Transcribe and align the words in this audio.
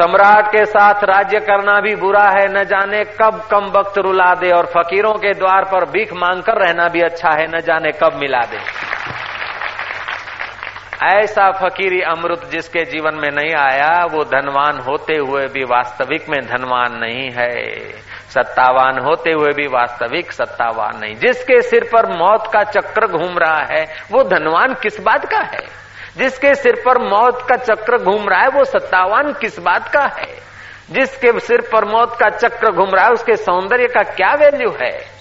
सम्राट 0.00 0.46
के 0.46 0.64
साथ 0.64 0.94
राज्य 1.04 1.40
करना 1.40 1.80
भी 1.80 1.94
बुरा 1.94 2.22
है, 2.22 2.60
न 2.60 2.64
जाने 2.64 3.04
कब 3.04 3.48
कम 3.50 3.64
वक्त 3.78 3.98
रुला 3.98 4.34
दे 4.34 4.50
और 4.50 4.66
फकीरों 4.66 5.12
के 5.12 5.34
द्वार 5.34 5.64
पर 5.64 5.84
भीख 5.84 6.12
मांगकर 6.12 6.52
रहना 6.52 6.88
भी 6.88 7.00
अच्छा 7.00 7.30
है, 7.30 7.56
न 7.56 7.60
जाने 7.60 7.90
कब 7.92 8.12
मिला 8.14 8.40
दे। 8.40 8.58
ऐसा 11.06 11.50
फकीरी 11.50 12.00
अमृत 12.00 12.48
जिसके 12.52 12.84
जीवन 12.84 13.14
में 13.14 13.30
नहीं 13.30 13.54
आया, 13.54 14.06
वो 14.12 14.24
धनवान 14.24 14.78
होते 14.78 15.16
हुए 15.16 15.46
भी 15.46 15.64
वास्तविक 15.64 16.28
में 16.28 16.40
धनवान 16.40 16.88
नहीं 16.92 17.30
है। 17.30 17.78
सत्तावान 18.30 18.98
होते 18.98 19.32
हुए 19.32 19.50
भी 19.56 19.66
वास्तविक 19.66 20.32
सत्तावान 20.32 21.00
नहीं। 21.00 21.14
जिसके 21.14 21.62
सिर 21.62 21.84
पर 21.92 22.06
मौत 22.06 22.50
का 22.52 22.62
चक्र 22.62 23.06
घूम 23.06 23.38
रहा 23.38 23.66
है, 23.70 23.86
वो 24.12 24.22
धनवान 24.22 24.74
किस 24.74 25.00
बात 25.00 25.24
का 25.24 25.38
है? 25.38 25.89
जिसके 26.16 26.54
सिर 26.54 26.82
पर 26.86 26.98
मौत 26.98 27.46
का 27.48 27.56
चक्र 27.56 27.98
घूम 27.98 28.28
रहा 28.28 28.40
है, 28.40 28.48
वो 28.48 28.64
सत्तावान 28.64 29.32
किस 29.32 29.58
बात 29.58 29.88
का 29.88 30.10
है? 30.18 30.50
जिसके 30.90 31.40
सिर 31.40 31.60
पर 31.60 31.84
मौत 31.84 32.16
का 32.20 32.28
चक्र 32.28 32.72
घूम 32.72 32.90
रहा 32.94 33.04
है, 33.04 33.10
उसके 33.10 33.36
सौंदर्य 33.36 33.86
का 33.86 34.02
क्या 34.02 34.34
वैल्यू 34.34 34.70
है? 34.82 35.20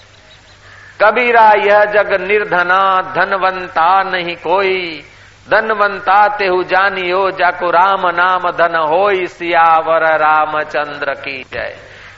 कबीरा 1.03 1.51
यह 1.57 1.85
जग 1.85 2.21
निर्धना, 2.21 3.01
धनवंता 3.01 4.03
नहीं 4.03 4.35
कोई। 4.35 5.03
धनवंता 5.51 6.27
तेहु 6.27 6.63
जानियो, 6.63 7.31
जाको 7.31 7.69
राम 7.71 8.01
नाम 8.05 8.51
धन 8.51 8.75
हो 8.75 9.27
सियावर 9.27 10.17
रामचंद्र 10.17 11.13
की 11.13 11.43
जय। 11.53 11.77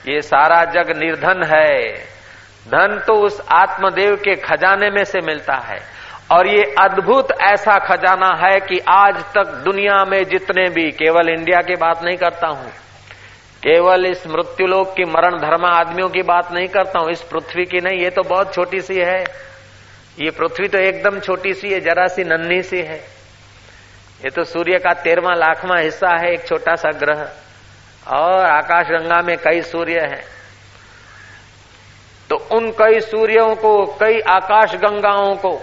ये 0.09 0.22
सारा 0.22 0.64
जग 0.66 0.98
निर्धन 0.98 1.44
है। 1.44 1.94
धन 2.67 3.03
तो 3.08 3.14
उस 3.14 3.42
आत्मदेव 3.52 4.16
के 4.16 4.36
खजाने 4.36 4.90
में 4.90 5.03
से 5.03 5.20
मिलता 5.20 5.53
है। 5.53 6.01
और 6.31 6.48
ये 6.48 6.62
अद्भुत 6.80 7.31
ऐसा 7.44 7.77
खजाना 7.80 8.27
है 8.38 8.59
कि 8.59 8.80
आज 8.89 9.16
तक 9.35 9.53
दुनिया 9.63 10.03
में 10.05 10.23
जितने 10.26 10.67
भी, 10.70 10.89
केवल 10.91 11.30
इंडिया 11.30 11.62
की 11.62 11.76
बात 11.76 12.03
नहीं 12.03 12.17
करता 12.17 12.48
हूँ, 12.48 12.70
केवल 13.63 14.05
इस 14.05 14.26
मृत्युलोक 14.27 14.94
की 14.95 15.05
मरण 15.05 15.38
धर्म 15.39 15.66
आदमियों 15.66 16.08
की 16.09 16.22
बात 16.23 16.52
नहीं 16.53 16.67
करता 16.67 17.00
हूँ, 17.00 17.11
इस 17.11 17.22
पृथ्वी 17.23 17.66
की 17.66 17.80
नहीं, 17.80 18.00
ये 18.00 18.09
तो 18.09 18.22
बहुत 18.23 18.53
छोटी 18.53 18.81
सी 18.81 19.00
है। 19.00 19.23
ये 20.19 20.30
पृथ्वी 20.30 20.67
तो 20.67 20.78
एकदम 20.78 21.19
छोटी 21.19 21.53
सी 21.53 21.69
है, 21.69 21.80
जरा 21.80 22.08
सी 22.08 22.23
नन्ही 22.23 22.61
सी 22.63 22.78
है। 22.78 22.97
ये 24.22 24.30
तो 24.30 24.44
सूर्य 24.44 24.78
का 24.78 24.94
तेरवा 24.94 25.34
लाखवा 25.36 25.78
हिस्सा 25.80 26.16
है, 26.17 26.31
एक 26.34 26.47
छोटा 26.47 26.75
सा 26.75 26.89
ग्रह, 27.00 27.28
और 28.08 28.45
आकाश 28.45 28.88
गंगा 28.88 29.22
में 29.22 29.36
कई 29.38 29.61
सूर्य 29.63 30.00
हैं। 30.02 30.23
तो 32.30 32.36
उन 32.52 32.69
कई 32.72 33.00
सूर्यों 33.02 33.53
को, 33.56 33.86
कई 34.00 34.19
आकाश 34.30 34.75
गंगाओं 34.78 35.36
को 35.36 35.53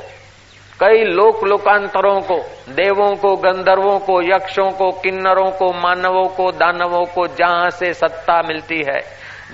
कई 0.81 1.05
लोक 1.05 1.45
लोकांतरों 1.45 2.21
को, 2.21 2.37
देवों 2.69 3.17
को, 3.17 3.37
गंधर्वों 3.37 3.99
को, 3.99 4.23
यक्षों 4.23 4.71
को, 4.71 4.91
किन्नरों 4.93 5.51
को, 5.51 5.73
मानवों 5.73 6.29
को, 6.29 6.53
दानवों 6.53 7.05
को 7.05 7.27
जहाँ 7.27 7.71
से 7.71 7.93
सत्ता 7.95 8.43
मिलती 8.43 8.77
है, 8.77 9.01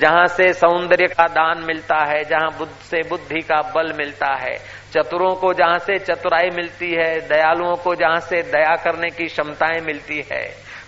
जहाँ 0.01 0.27
से 0.27 0.53
सौंदर्य 0.53 1.07
का 1.07 1.27
दान 1.27 1.65
मिलता 1.67 2.05
है, 2.05 2.25
जहाँ 2.25 2.51
बुद्ध 2.59 2.73
से 2.73 3.09
बुद्धि 3.09 3.41
का 3.41 3.61
बल 3.75 3.93
मिलता 3.93 4.35
है, 4.35 4.57
चतुरों 4.93 5.35
को 5.35 5.53
जहाँ 5.53 5.79
से 5.79 5.99
चतुराई 5.99 6.51
मिलती 6.51 6.91
है, 6.93 7.21
दयालुओं 7.21 7.77
को 7.77 7.95
जहाँ 7.95 8.21
से 8.21 8.43
दया 8.43 8.77
करने 8.77 9.11
की 9.11 9.27
क्षमताएँ 9.27 9.81
मिलती 9.81 10.23
है, 10.33 10.43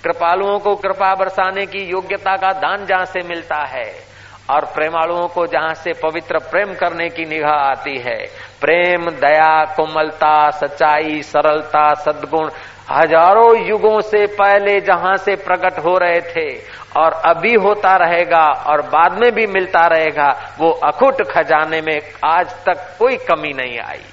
कृपालुओं 0.04 0.58
को 0.58 0.74
कृपा 0.74 1.14
बरसाने 1.14 1.66
की 1.66 1.78
योग्यता 1.78 2.36
का 2.36 2.52
दान 2.52 2.86
जहाँ 2.86 3.04
से 3.04 3.28
मिलता 3.28 3.64
है। 3.64 4.15
और 4.50 4.64
प्रेमालुओं 4.74 5.26
को 5.28 5.46
जहाँ 5.46 5.74
से 5.74 5.92
पवित्र 6.02 6.38
प्रेम 6.50 6.74
करने 6.74 7.08
की 7.08 7.24
निगाह 7.26 7.58
आती 7.60 7.96
है। 7.98 8.18
प्रेम, 8.60 9.10
दया, 9.16 9.64
कोमलता, 9.76 10.50
सच्चाई, 10.52 11.20
सरलता, 11.24 11.92
सद्गुण 12.02 12.50
हज़ारों 12.90 13.56
युगों 13.60 14.00
से 14.00 14.26
पहले 14.34 14.80
जहाँ 14.80 15.16
से 15.16 15.34
प्रकट 15.36 15.78
हो 15.78 15.96
रहे 15.98 16.20
थे 16.26 16.48
और 16.96 17.12
अभी 17.26 17.54
होता 17.56 17.96
रहेगा 17.96 18.44
और 18.66 18.82
बाद 18.88 19.18
में 19.20 19.30
भी 19.34 19.46
मिलता 19.46 19.86
रहेगा, 19.86 20.28
वो 20.58 20.70
अखुट 20.84 21.22
खजाने 21.30 21.80
में 21.80 21.98
आज 22.24 22.52
तक 22.66 22.86
कोई 22.98 23.16
कमी 23.26 23.52
नहीं 23.52 23.78
आई। 23.80 24.04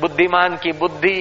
बुद्धिमान 0.00 0.56
की 0.56 0.72
बुद्धि 0.74 1.18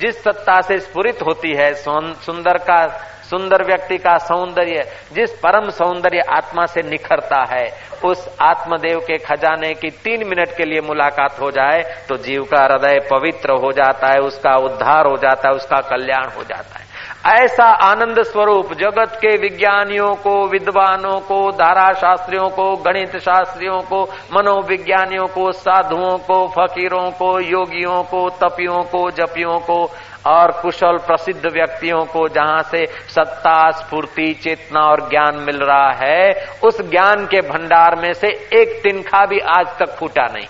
जिस 0.00 0.22
सत्ता 0.22 0.60
से 0.60 0.78
स्फुरित 0.80 1.22
होती 1.22 1.54
है 1.54 1.72
सुंदर 1.74 2.58
का 2.60 2.86
सुंदर 3.34 3.64
व्यक्ति 3.64 3.96
का 3.98 4.16
सौंदर्य, 4.18 4.82
जिस 5.12 5.30
परम 5.38 5.70
सौंदर्य 5.70 6.20
आत्मा 6.30 6.66
से 6.66 6.82
निखरता 6.82 7.42
है, 7.50 7.64
उस 8.04 8.28
आत्मदेव 8.40 8.98
के 8.98 9.18
खजाने 9.18 9.72
की 9.74 9.90
तीन 10.04 10.26
मिनट 10.28 10.56
के 10.56 10.64
लिए 10.64 10.80
मुलाकात 10.80 11.40
हो 11.40 11.50
जाए 11.50 11.82
तो 12.08 12.16
जीव 12.16 12.42
का 12.42 12.62
हृदय 12.62 12.98
पवित्र 13.10 13.52
हो 13.64 13.72
जाता 13.72 14.12
है, 14.12 14.18
उसका 14.18 14.54
उद्धार 14.56 15.06
हो 15.06 15.16
जाता 15.16 15.48
है, 15.48 15.54
उसका 15.54 15.80
कल्याण 15.80 16.24
हो 16.36 16.42
जाता 16.42 16.78
है। 16.78 16.82
ऐसा 17.26 17.64
आनंद 17.64 18.22
स्वरूप 18.22 18.72
जगत 18.72 19.12
के 19.14 19.36
विज्ञानियों 19.36 20.14
को, 20.14 20.46
विद्वानों 20.48 21.18
को 21.20 21.50
धारा 21.50 21.92
शास्त्रियों 21.92 22.48
को 22.48 22.76
गणित 22.76 23.16
शास्त्रियों 23.16 23.80
को, 23.80 24.02
मनोविज्ञानियों 24.34 25.26
को, 25.26 25.52
साधुओं 25.52 26.16
को, 26.18 26.46
फकीरों 26.48 27.10
को, 27.10 27.40
योगियों 27.40 28.02
को, 28.02 28.28
तपियों 28.30 28.82
को, 28.82 29.10
जपियों 29.10 29.58
को 29.58 29.84
और 30.26 30.50
कुशल 30.52 30.98
प्रसिद्ध 31.06 31.46
व्यक्तियों 31.46 32.04
को 32.04 32.28
जहाँ 32.28 32.62
से 32.62 32.84
सत्ता, 33.08 33.70
स्फूर्ति, 33.70 34.32
चेतना 34.34 34.80
और 34.80 35.08
ज्ञान 35.08 35.36
मिल 35.36 35.58
रहा 35.58 35.92
है, 35.92 36.32
उस 36.64 36.80
ज्ञान 36.90 37.26
के 37.26 37.40
भंडार 37.40 37.96
में 37.96 38.12
से 38.12 38.28
एक 38.52 38.80
तिनखा 38.82 39.24
भी 39.26 39.38
आज 39.38 39.78
तक 39.78 39.96
फूटा 39.98 40.26
नहीं। 40.26 40.46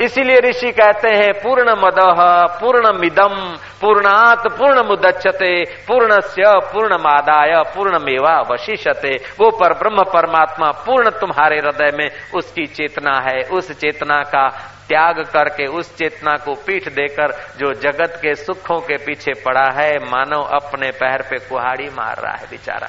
इसीलिए 0.00 0.36
ऋषि 0.40 0.70
कहते 0.72 1.08
हैं 1.08 1.32
पूर्ण 1.32 1.72
मदह 1.78 2.20
पूर्ण 2.60 2.92
मिदम 2.98 3.34
पूर्णात 3.80 4.46
पूर्ण 4.48 4.82
मुदच्छते 4.88 5.52
पूर्ण 5.88 6.20
से 6.20 6.42
पूर्ण 6.72 6.96
मादाय 6.98 7.52
पूर्ण 7.74 7.98
मेवा 7.98 8.34
वशिष्यते 8.50 9.14
वो 9.40 9.50
पर 9.50 9.72
ब्रह्म 9.72 10.04
परमात्मा 10.04 10.70
पूर्ण 10.86 11.10
तुम्हारे 11.10 11.58
हृदय 11.58 11.96
में, 11.96 12.08
उसकी 12.34 12.66
चेतना 12.66 13.18
है, 13.20 13.40
उस 13.48 13.70
चेतना 13.72 14.22
का 14.24 14.46
त्याग 14.88 15.20
करके 15.32 15.66
उस 15.66 15.96
चेतना 15.96 16.36
को 16.36 16.54
पीठ 16.54 16.88
देकर 16.88 17.32
जो 17.58 17.72
जगत 17.72 18.18
के 18.22 18.34
सुखों 18.34 18.80
के 18.80 18.96
पीछे 18.96 19.32
पड़ा 19.44 19.70
है, 19.70 19.92
मानव 20.10 20.42
अपने 20.42 20.90
पैर 20.90 21.22
पे 21.22 21.38
कुहाड़ी 21.48 21.88
मार 21.88 22.16
रहा 22.16 22.36
है 22.36 22.46
बेचारा। 22.50 22.88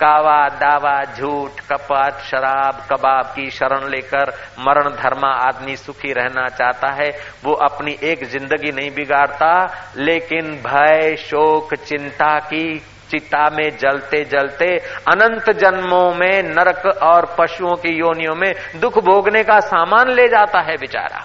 कावा, 0.00 0.48
दावा, 0.48 1.04
झूठ, 1.04 1.60
कपट, 1.72 2.18
शराब, 2.20 2.86
कबाब 2.92 3.26
की 3.26 3.50
शरण 3.50 3.88
लेकर 3.88 4.32
मरण 4.58 4.90
धर्मा 4.90 5.28
आदमी 5.28 5.76
सुखी 5.76 6.12
रहना 6.12 6.48
चाहता 6.48 6.92
है, 6.92 7.08
वो 7.44 7.52
अपनी 7.52 7.96
एक 8.02 8.24
ज़िंदगी 8.24 8.72
नहीं 8.72 8.90
बिगाड़ता, 8.90 9.52
लेकिन 9.96 10.52
भय, 10.66 11.16
शोक, 11.16 11.74
चिंता 11.74 12.38
की 12.38 12.82
चिता 13.10 13.48
में 13.50 13.68
जलते 13.78 14.24
जलते 14.24 14.66
अनंत 15.08 15.50
जन्मों 15.58 16.12
में 16.14 16.42
नरक 16.44 16.86
और 17.02 17.34
पशुओं 17.38 17.74
की 17.76 17.96
योनियों 17.98 18.34
में 18.34 18.52
दुख 18.80 18.98
भोगने 19.04 19.42
का 19.44 19.58
सामान 19.62 20.10
ले 20.10 20.28
जाता 20.28 20.60
है 20.60 20.76
बेचारा। 20.76 21.24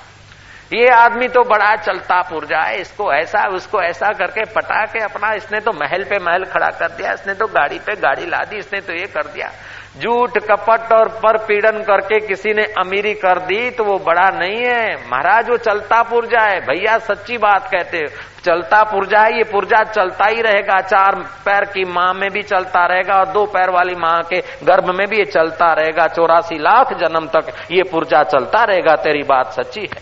ये 0.73 0.87
आदमी 0.87 1.27
तो 1.27 1.43
बड़ा 1.43 1.75
चलता 1.77 2.21
पुरजा 2.21 2.59
है 2.59 2.79
इसको 2.81 3.11
ऐसा, 3.13 3.45
उसको 3.47 3.81
ऐसा 3.81 4.11
करके 4.13 4.43
पटा 4.53 4.85
के 4.85 4.99
अपना, 4.99 5.33
इसने 5.33 5.59
तो 5.59 5.71
महल 5.73 6.03
पे 6.03 6.19
महल 6.19 6.43
खड़ा 6.45 6.69
कर 6.69 6.91
दिया, 6.91 7.11
इसने 7.13 7.33
तो 7.33 7.47
गाड़ी 7.47 7.79
पे 7.79 7.95
गाड़ी 7.97 8.25
ला 8.25 8.43
दी, 8.43 8.57
इसने 8.57 8.79
तो 8.81 8.93
ये 8.93 9.05
कर 9.07 9.27
दिया। 9.27 9.51
झूठ, 9.95 10.37
कपट 10.41 10.91
और 10.93 11.07
पर 11.23 11.37
पीड़न 11.37 11.81
करके 11.83 12.19
किसी 12.19 12.53
ने 12.53 12.63
अमीरी 12.79 13.13
कर 13.13 13.39
दी 13.39 13.69
तो 13.69 13.83
वो 13.83 13.97
बड़ा 13.99 14.29
नहीं 14.29 14.59
है। 14.59 14.95
महाराज, 15.07 15.49
वो 15.49 15.57
चलता 15.57 16.01
पुरजा 16.03 16.41
है। 16.41 16.59
भैया, 16.59 16.97
सच्ची 16.99 17.37
बात 17.37 17.67
कहते 17.67 18.05
चलता 18.45 18.81
पुरजा 18.83 19.19
है, 19.19 19.37
ये 19.37 19.43
पुर्जा 19.43 19.83
चलता 19.83 20.25
ही 20.25 20.41
रहेगा। 20.41 20.79
चार 20.81 21.15
पैर 21.45 21.65
की 21.65 21.83
माँ 21.85 22.13
में 22.13 22.29
भी 22.31 22.41
चलता 22.43 22.85
रहेगा 22.85 23.13
और 23.13 23.27
दो 23.27 23.45
पैर 23.45 23.69
वाली 23.69 23.95
माँ 23.95 24.21
के 24.23 24.41
गर्भ 24.63 24.89
में 24.89 25.07
भी 25.07 25.17
ये 25.17 25.25
चलता 25.25 25.71
रहेगा। 25.73 26.07
चौरासी 26.07 26.57
लाख 26.57 26.93
जन्म 26.93 27.27
तक 27.27 27.53
ये 27.71 27.83
पुरजा 27.83 28.23
चलता 28.23 28.63
रहेगा। 28.63 28.95
तेरी 28.95 29.23
बात 29.23 29.53
सच्ची 29.53 29.81
है। 29.81 30.01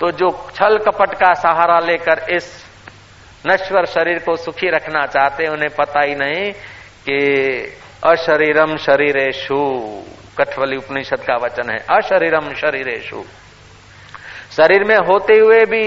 तो 0.00 0.10
जो 0.10 0.30
छल 0.54 0.78
कपट 0.78 1.14
का 1.14 1.32
सहारा 1.34 1.78
लेकर 1.78 2.26
इस 2.30 2.54
नश्वर 3.46 3.86
शरीर 3.86 4.18
को 4.18 4.36
सुखी 4.36 4.68
रखना 4.68 5.06
चाहते 5.06 5.46
उन्हें 5.46 5.70
पता 5.70 6.00
ही 6.00 6.14
नहीं 6.14 6.50
कि 7.08 7.78
अशरीरम 8.04 8.76
शरीरेशु 8.76 9.56
कठवली 10.38 10.76
उपनिषद 10.76 11.20
का 11.20 11.36
वचन 11.36 11.70
है। 11.70 11.78
अशरीरम 11.90 12.52
शरीरेशु 12.54 13.22
शरीर 14.52 14.84
में 14.84 14.96
होते 14.96 15.38
हुए 15.38 15.64
भी 15.64 15.84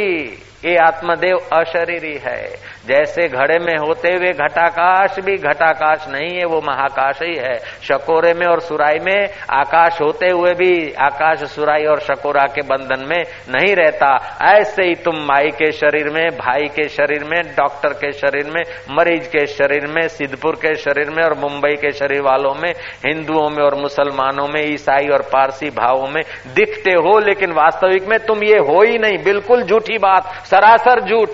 ये 0.66 0.76
आत्मदेव 0.78 1.38
अशरीरी 1.54 2.18
है। 2.18 2.75
जैसे 2.88 3.28
घड़े 3.28 3.60
में 3.60 3.78
होते 3.78 4.10
हुए 4.10 4.32
घटाकाश 4.32 5.20
भी 5.20 5.38
घटाकाश 5.38 6.06
नहीं 6.10 6.38
है, 6.38 6.46
वो 6.46 6.62
महाकाश 6.62 7.20
ही 7.24 7.36
है। 7.36 7.56
शकोरे 7.58 8.34
में 8.34 8.48
और 8.48 8.60
सुराई 8.60 9.00
में 9.00 9.30
आकाश 9.50 10.02
होते 10.02 10.30
हुए 10.30 10.52
भी 10.52 10.94
आकाश 10.94 11.44
सुराई 11.44 11.86
और 11.86 12.00
शकोरा 12.00 12.44
के 12.44 12.62
बंधन 12.62 13.06
में 13.08 13.24
नहीं 13.56 13.76
रहता। 13.76 14.38
ऐसे 14.42 14.84
ही 14.84 14.96
तुम 14.96 15.16
माई 15.16 15.48
के 15.48 15.72
शरीर 15.72 16.10
में, 16.10 16.30
भाई 16.32 16.68
के 16.68 16.90
शरीर 16.90 17.24
में, 17.24 17.42
डॉक्टर 17.58 17.90
के 17.90 18.12
शरीर 18.12 18.52
में, 18.56 18.64
मरीज़ 18.92 19.30
के 19.30 19.48
शरीर 19.48 19.88
में, 19.88 20.08
सिद्धपुर 20.08 20.56
के 20.56 20.76
शरीर 20.76 21.10
में 21.10 21.24
और 21.24 21.34
मुंबई 21.34 21.76
के 21.76 21.92
शरीर 21.92 22.22
वालों 22.22 22.54
में, 22.54 22.72
हिंदुओं 23.06 23.50
में 23.50 23.64
और 23.64 23.76
मुसलमानों 23.76 24.48
में, 24.48 24.74
ईसाई 24.74 25.08
और 25.08 25.22
पारसी 25.22 25.70
भावों 25.70 26.08
में 26.08 26.22
दिखते 26.56 26.92
हो, 26.92 27.20
लेकिन 27.20 27.52
वास्तविक 27.52 28.08
में 28.08 28.20
तुम 28.20 28.44
ये 28.44 28.58
हो 28.58 28.82
ही 28.82 28.98
नहीं। 28.98 29.24
बिल्कुल 29.24 29.64
झूठी 29.64 29.98
बात, 29.98 30.24
सरासर 30.46 31.00
झूठ। 31.02 31.30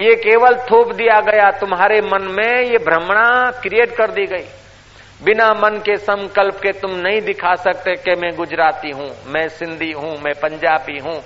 ये 0.00 0.14
केवल 0.14 0.56
थोप 0.62 0.92
दिया 0.92 1.20
गया, 1.20 1.50
तुम्हारे 1.50 2.00
मन 2.02 2.22
में 2.30 2.62
ये 2.62 2.78
भ्रमणा 2.78 3.50
क्रिएट 3.62 3.94
कर 3.96 4.10
दी 4.10 4.26
गई। 4.26 4.44
बिना 5.24 5.52
मन 5.54 5.78
के 5.78 5.96
संकल्प 5.96 6.56
के 6.56 6.72
तुम 6.72 6.96
नहीं 6.96 7.20
दिखा 7.20 7.54
सकते 7.56 7.94
कि 7.96 8.14
मैं 8.14 8.34
गुजराती 8.36 8.90
हूँ, 8.90 9.08
मैं 9.26 9.48
सिंधी 9.48 9.90
हूँ, 9.92 10.12
मैं 10.18 10.34
पंजाबी 10.34 10.98
हूँ 10.98 11.16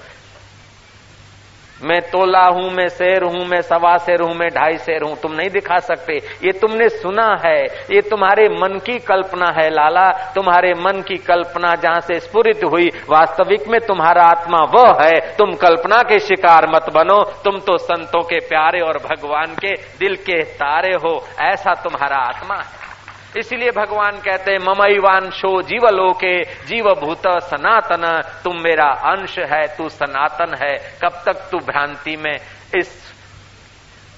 मैं 1.82 2.00
तोला 2.00 2.44
हूँ, 2.44 2.70
मैं 2.70 2.88
शेर 2.88 3.22
हूँ, 3.22 3.46
मैं 3.46 3.60
सवा 3.62 3.96
शेर 3.98 4.20
हूँ, 4.20 4.34
मैं 4.34 4.48
ढाई 4.48 4.78
शेर 4.78 5.02
हूँ। 5.02 5.16
तुम 5.20 5.32
नहीं 5.32 5.50
दिखा 5.50 5.78
सकते। 5.78 6.16
ये 6.16 6.52
तुमने 6.52 6.88
सुना 6.88 7.40
है। 7.46 7.64
ये 7.64 8.00
तुम्हारे 8.00 8.48
मन 8.48 8.78
की 8.86 8.98
कल्पना 8.98 9.50
है, 9.50 9.70
लाला। 9.70 10.10
तुम्हारे 10.34 10.74
मन 10.74 11.02
की 11.08 11.16
कल्पना 11.16 11.74
जहाँ 11.74 12.00
से 12.00 12.20
स्फुरित 12.20 12.64
हुई, 12.64 12.88
वास्तविक 13.10 13.68
में 13.68 13.80
तुम्हारा 13.80 14.24
आत्मा 14.24 14.58
वह 14.74 14.98
है। 15.02 15.36
तुम 15.36 15.54
कल्पना 15.54 16.02
के 16.02 16.18
शिकार 16.18 16.66
मत 16.74 16.90
बनो। 16.94 17.22
तुम 17.44 17.58
तो 17.58 17.78
संतों 17.78 18.22
के 18.22 18.38
प्यारे 18.38 18.80
और 18.80 18.98
भगवान 18.98 19.46
के 19.46 19.74
दिल 19.98 20.16
के 20.16 20.42
तारे 20.42 20.94
हो। 20.94 21.26
ऐसा 21.40 21.74
तुम्हारा 21.74 22.16
आत्मा 22.16 22.54
है। 22.54 22.89
इसलिए 23.37 23.71
भगवान 23.71 24.19
कहते 24.19 24.51
हैं 24.51 24.59
ममईवान 24.61 25.29
शो 25.31 25.51
जीवलोके 25.63 26.33
जीव 26.67 26.93
भूत 26.95 27.27
सनातन 27.45 28.05
तुम 28.43 28.61
मेरा 28.61 28.87
अंश 29.11 29.37
है 29.51 29.65
तू 29.77 29.89
सनातन 29.91 30.55
है 30.61 30.75
कब 31.03 31.21
तक 31.25 31.47
तू 31.51 31.59
भ्रांति 31.65 32.15
में 32.17 32.35
इस 32.75 32.93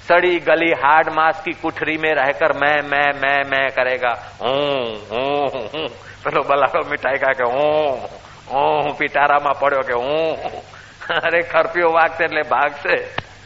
सड़ी 0.08 0.38
गली 0.42 0.72
हार्ड 0.82 1.10
मास 1.14 1.42
की 1.46 1.54
कुठरी 1.62 1.98
में 1.98 2.14
रहकर 2.16 2.54
मैं 2.58 2.76
मैं 2.90 3.08
मैं 3.22 3.38
मैं 3.50 3.66
करेगा 3.72 4.18
हूं 4.42 4.86
हूं 5.10 5.66
हूं 5.70 5.88
પેલો 6.24 6.44
બલાડો 6.44 6.80
મિઠાઈ 6.84 7.20
કા 7.20 7.34
કે 7.34 7.46
હું 7.48 8.10
હું 8.50 8.94
પિટારામાં 8.96 9.54
પડ્યો 9.56 9.84
કે 9.84 9.96
હું 9.96 10.18
અરે 11.22 11.42
ખરપીઓ 11.46 11.92
વાગશે 11.92 12.24
એટલે 12.24 12.44
ભાગશે 12.46 12.96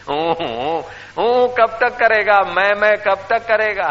હું 0.07 0.83
હું 1.17 1.49
કબ 1.51 1.71
તક 1.81 1.93
करेगा 1.99 2.37
मैं 2.51 2.71
मैं 2.75 2.93
कब 2.99 3.25
तक 3.29 3.47
करेगा 3.47 3.89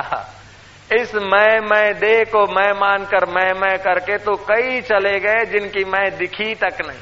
इस 0.94 1.16
मैं 1.16 1.60
मैं 1.60 1.94
दे 1.94 2.26
को 2.26 2.46
मैं 2.46 2.72
मानकर 2.80 3.26
मैं 3.26 3.54
मैं 3.54 3.80
करके 3.80 4.18
तो 4.18 4.36
कई 4.36 4.82
चले 4.82 5.20
गए 5.20 5.46
जिनकी 5.46 5.84
मैं 5.84 6.18
दिखी 6.18 6.56
तक 6.56 6.78
नहीं। 6.88 7.00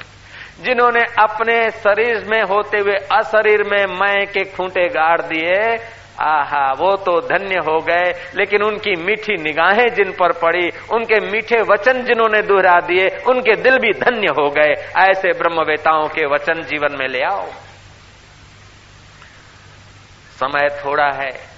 जिन्होंने 0.64 1.00
अपने 1.00 1.70
शरीर 1.70 2.24
में 2.28 2.42
होते 2.42 2.78
हुए 2.78 2.92
अशरीर 2.92 3.62
में 3.62 3.86
मैं 3.86 4.26
के 4.26 4.44
खूंटे 4.44 4.88
गाड़ 4.88 5.20
दिए, 5.20 5.76
आहा, 6.20 6.72
वो 6.72 6.96
तो 6.96 7.20
धन्य 7.20 7.54
हो 7.54 7.80
गए, 7.80 8.30
लेकिन 8.36 8.62
उनकी 8.62 8.96
मीठी 8.96 9.36
निगाहें 9.42 9.94
जिन 9.94 10.12
पर 10.12 10.32
पड़ी, 10.32 10.70
उनके 10.92 11.20
मीठे 11.20 11.60
वचन 11.62 12.02
जिन्होंने 12.02 12.42
दोहरा 12.42 12.80
दिए, 12.80 13.08
उनके 13.26 13.56
दिल 13.56 13.78
भी 13.78 13.92
धन्य 13.92 14.26
हो 14.28 14.50
गए। 14.50 14.72
ऐसे 15.10 15.32
ब्रह्मवेताओं 15.32 16.08
के 16.08 16.26
वचन 16.26 16.62
जीवन 16.62 16.96
में 16.98 17.08
ले 17.08 17.22
आओ। 17.22 17.46
समय 20.40 20.68
थोड़ा 20.68 21.10
है। 21.10 21.53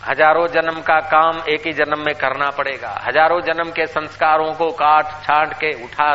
हज़ारों 0.00 0.46
जन्म 0.48 0.80
का 0.82 0.98
काम 1.08 1.42
एक 1.48 1.66
ही 1.66 1.72
जन्म 1.74 2.04
में 2.04 2.14
करना 2.16 2.48
पड़ेगा। 2.50 2.90
हज़ारों 3.02 3.40
जन्म 3.42 3.70
के 3.70 3.86
संस्कारों 3.88 4.52
को 4.54 4.70
काट, 4.74 5.06
छाट 5.24 5.52
के, 5.54 5.72
उठा 5.84 6.12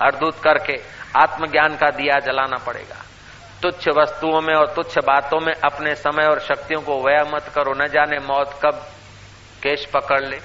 अर्दूत 0.00 0.38
करके 0.42 0.78
आत्मज्ञान 1.18 1.76
का 1.76 1.90
दिया 1.92 2.18
जलाना 2.20 2.56
पड़ेगा। 2.66 3.02
तुच्छ 3.62 3.88
वस्तुओं 3.88 4.40
में 4.40 4.54
और 4.54 4.66
तुच्छ 4.66 4.98
बातों 5.00 5.40
में 5.40 5.52
अपने 5.54 5.94
समय 5.96 6.26
और 6.26 6.40
शक्तियों 6.40 6.80
को 6.80 7.02
व्यय 7.02 7.22
मत 7.32 7.50
करो। 7.54 7.74
न 7.74 7.88
जाने 7.88 8.18
मौत 8.18 8.58
कब 8.62 8.86
केश 9.62 9.84
पकड़ 9.86 10.20
ले। 10.20 10.38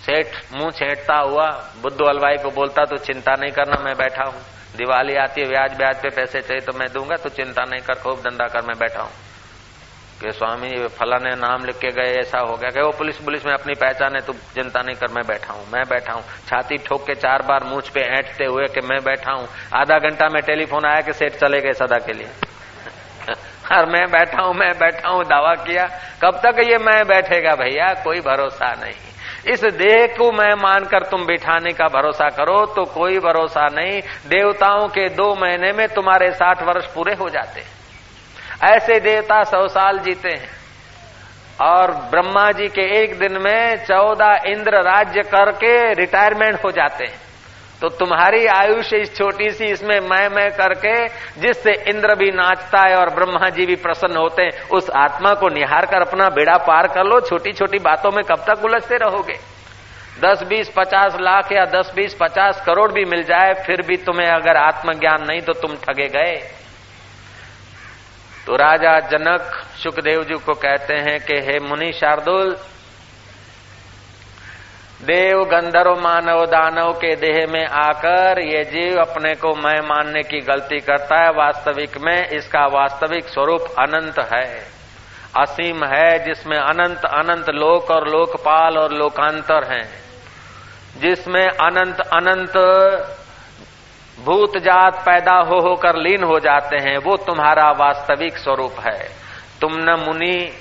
सेठ, 0.00 0.26
मुँह 0.52 0.70
छेटता 0.70 1.16
हुआ 1.16 1.48
बुद्ध 1.82 2.00
हलवाई 2.00 2.36
को 2.36 2.50
बोलता 2.50 2.84
तो 2.84 2.96
चिंता 2.98 3.34
नहीं 3.34 3.50
करना, 3.52 3.82
मैं 3.84 3.96
बैठा 3.96 4.24
हूँ। 4.24 4.42
दिवाली 4.76 5.16
आती 5.16 5.40
है, 5.40 5.48
ब्याज 5.48 5.76
ब्याज 5.76 6.02
पे 6.02 6.08
पैसे 6.10 6.40
चाहिए 6.40 6.60
तो 6.60 6.78
मैं 6.78 6.92
दूँगा 6.92 7.16
तो 7.16 7.28
चिंता 7.30 7.64
नहीं 7.64 7.80
कर, 7.80 7.94
खूब 7.94 8.20
धंधा 8.20 8.46
कर, 8.48 8.62
मैं 8.62 8.78
बैठा 8.78 9.02
हूँ। 9.02 9.10
कि 10.20 10.32
स्वामी 10.32 10.88
फलाने 10.88 11.30
नाम 11.30 11.64
लिख 11.64 11.76
के 11.76 11.88
गए, 11.88 12.14
ऐसा 12.20 12.38
हो 12.38 12.56
गया 12.56 12.70
कि 12.70 12.80
वो 12.80 12.90
पुलिस 12.90 13.16
पुलिस 13.16 13.46
में 13.46 13.52
अपनी 13.52 13.74
पहचान 13.74 14.14
है, 14.14 14.20
तू 14.20 14.32
चिंता 14.32 14.82
नहीं 14.82 14.96
कर, 14.96 15.08
मैं 15.08 15.26
बैठा 15.26 15.52
हूँ, 15.52 15.64
मैं 15.72 15.84
बैठा 15.88 16.12
हूँ। 16.12 16.22
छाती 16.22 16.76
ठोक 16.78 17.06
के 17.06 17.14
चार 17.14 17.42
बार 17.42 17.64
मूछ 17.64 17.88
पे 17.88 18.00
ऐंठते 18.00 18.44
हुए 18.44 18.64
कि 18.64 18.80
मैं 18.80 19.04
बैठा 19.04 19.32
हूँ। 19.32 19.48
आधा 19.74 19.98
घंटा 19.98 20.28
में 20.28 20.42
टेलीफोन 20.42 20.84
आया 20.84 21.00
कि 21.00 21.12
सेठ 21.12 21.32
चले 21.32 21.60
गए 21.60 21.72
सदा 21.72 21.98
के 21.98 22.12
लिए। 22.12 22.26
और 23.76 23.86
मैं 23.86 24.10
बैठा 24.10 24.42
हूँ, 24.42 24.54
मैं 24.54 24.72
बैठा 24.78 25.08
हूँ, 25.08 25.24
दावा 25.24 25.54
किया, 25.54 25.86
कब 26.24 26.40
तक 26.46 26.60
ये 26.70 26.78
मैं 26.78 27.06
बैठेगा 27.06 27.54
भैया, 27.54 27.94
कोई 28.04 28.20
भरोसा 28.20 28.72
नहीं। 28.72 28.94
इस 29.52 29.64
देह 29.64 30.06
को 30.06 30.32
मैं 30.32 30.54
मानकर 30.54 31.02
तुम 31.02 31.26
बिठाने 31.26 31.72
का 31.72 31.86
भरोसा 31.86 32.28
करो 32.28 32.66
तो 32.66 32.84
कोई 32.84 33.18
भरोसा 33.18 33.66
नहीं। 33.66 34.00
देवताओं 34.28 34.88
के 34.88 35.08
दो 35.08 35.34
महीने 35.34 35.72
में 35.72 35.88
तुम्हारे 35.88 36.30
साठ 36.30 36.62
वर्ष 36.62 36.86
पूरे 36.86 37.14
हो 37.14 37.28
जाते 37.28 37.60
हैं। 37.60 37.79
ऐसे 38.64 39.00
देवता 39.00 39.42
सौ 39.42 39.68
साल 39.68 39.98
जीते 39.98 40.28
हैं। 40.28 40.60
और 41.62 41.90
ब्रह्मा 41.90 42.50
जी 42.52 42.68
के 42.68 42.82
एक 43.02 43.18
दिन 43.18 43.38
में 43.42 43.84
चौदह 43.84 44.40
इंद्र 44.46 44.82
राज्य 44.82 45.22
करके 45.22 45.92
रिटायरमेंट 45.92 46.64
हो 46.64 46.70
जाते 46.70 47.04
हैं। 47.04 47.18
तो 47.80 47.88
तुम्हारी 47.88 48.46
आयुष 48.46 48.92
इस 48.92 49.16
छोटी 49.16 49.50
सी 49.50 49.64
इसमें 49.64 50.00
मैं 50.00 50.28
मैं 50.28 50.50
करके 50.50 51.08
जिससे 51.40 51.72
इंद्र 51.72 52.14
भी 52.14 52.30
नाचता 52.30 52.88
है 52.88 52.96
और 52.96 53.10
ब्रह्मा 53.10 53.48
जी 53.48 53.66
भी 53.66 53.74
प्रसन्न 53.76 54.16
होते 54.16 54.42
हैं, 54.42 54.68
उस 54.68 54.90
आत्मा 54.90 55.34
को 55.34 55.48
निहार 55.48 55.86
कर 55.86 56.00
अपना 56.00 56.28
बेड़ा 56.28 56.56
पार 56.56 56.86
कर 56.86 57.04
लो 57.04 57.20
छोटी 57.20 57.52
छोटी 57.52 57.78
बातों 57.78 58.10
में 58.10 58.24
कब 58.24 58.44
तक 58.50 58.64
उलझते 58.64 58.96
रहोगे? 58.96 59.38
दस, 60.24 60.42
बीस, 60.42 60.72
पचास 60.76 61.16
लाख 61.20 61.52
या 61.52 61.64
दस, 61.64 61.92
बीस, 61.94 62.14
पचास 62.14 62.62
करोड़ 62.66 62.92
भी 62.92 63.04
मिल 63.04 63.22
जाए, 63.22 63.54
फिर 63.54 63.82
भी 63.82 63.96
तुम्हें 63.96 64.28
अगर 64.28 64.56
आत्मज्ञान 64.56 65.26
नहीं 65.28 65.40
तो 65.40 65.52
तुम 65.52 65.74
ठगे 65.74 66.08
गए। 66.08 66.59
तो 68.50 68.56
राजा 68.56 69.00
जनक 69.00 69.64
सुखदेव 69.82 70.24
जी 70.24 70.34
को 70.34 70.52
कहते 70.54 70.94
हैं 70.94 71.20
कि 71.20 71.34
हे 71.34 71.58
मुनि 71.58 71.92
शार्दुल, 71.92 72.56
देव 75.02 75.44
गंधर्व 75.44 76.00
मानव 76.00 76.46
दानव 76.46 76.92
के 76.92 77.16
देह 77.16 77.46
में 77.52 77.66
आकर 77.66 78.38
ये 78.38 78.64
जीव 78.64 79.00
अपने 79.00 79.34
को 79.34 79.54
मैं 79.54 79.80
मानने 79.80 80.22
की 80.22 80.40
गलती 80.40 80.78
करता 80.78 81.22
है, 81.22 81.30
वास्तविक 81.30 81.98
में 81.98 82.28
इसका 82.28 82.66
वास्तविक 82.66 83.24
स्वरूप 83.24 83.60
अनंत 83.78 84.18
है। 84.34 84.66
असीम 85.38 85.84
है 85.84 86.24
जिसमें 86.24 86.58
अनंत 86.58 87.04
अनंत 87.04 87.50
लोक 87.50 87.90
और 87.90 88.08
लोकपाल 88.08 88.78
और 88.78 88.92
लोकांतर 88.92 89.72
हैं। 89.72 90.02
जिसमें 90.96 91.46
अनंत 91.46 92.00
अनंत 92.00 92.56
भूत 94.24 94.58
जात 94.58 94.94
पैदा 94.94 95.36
हो 95.36 95.60
हो 95.60 95.74
कर 95.74 95.96
लीन 95.96 96.22
हो 96.22 96.38
जाते 96.38 96.76
हैं, 96.76 96.98
वो 96.98 97.16
तुम्हारा 97.16 97.70
वास्तविक 97.70 98.38
स्वरूप 98.38 98.74
है। 98.80 99.08
तुम 99.60 99.70
न 99.72 100.04
मुनि, 100.08 100.52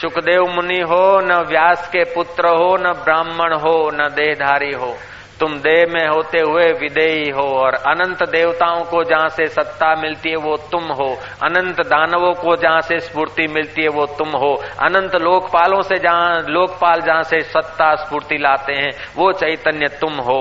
सुखदेव 0.00 0.46
मुनि 0.46 0.80
हो, 0.80 1.20
न 1.20 1.44
व्यास 1.48 1.88
के 1.88 2.04
पुत्र 2.04 2.48
हो, 2.48 2.76
न 2.76 2.92
ब्राह्मण 2.92 3.54
हो, 3.54 3.90
न 3.94 4.08
देहधारी 4.08 4.72
हो। 4.72 4.96
तुम 5.40 5.54
देह 5.58 5.84
में 5.88 6.06
होते 6.08 6.40
हुए 6.40 6.64
विदेही 6.72 7.30
हो 7.30 7.46
और 7.58 7.74
अनंत 7.74 8.22
देवताओं 8.22 8.82
को 8.84 9.02
जहाँ 9.04 9.28
से 9.28 9.46
सत्ता 9.46 9.94
मिलती 9.94 10.30
है 10.30 10.36
वो 10.36 10.56
तुम 10.72 10.84
हो। 10.92 11.08
अनंत 11.42 11.80
दानवों 11.86 12.32
को 12.34 12.56
जहाँ 12.56 12.80
से 12.80 12.98
स्फूर्ति 13.00 13.46
मिलती 13.46 13.82
है 13.82 13.88
वो 13.88 14.06
तुम 14.06 14.28
हो। 14.28 14.52
अनंत 14.80 15.14
लोकपालों 15.14 15.82
से 15.82 15.98
जहाँ, 15.98 16.40
लोकपाल 16.48 17.00
जहाँ 17.00 17.22
से 17.22 17.40
सत्ता, 17.40 17.94
स्फूर्ति 17.94 18.36
लाते 18.38 18.72
हैं, 18.72 18.90
वो 19.16 19.32
चैतन्य 19.32 19.88
तुम 20.00 20.12
हो। 20.20 20.40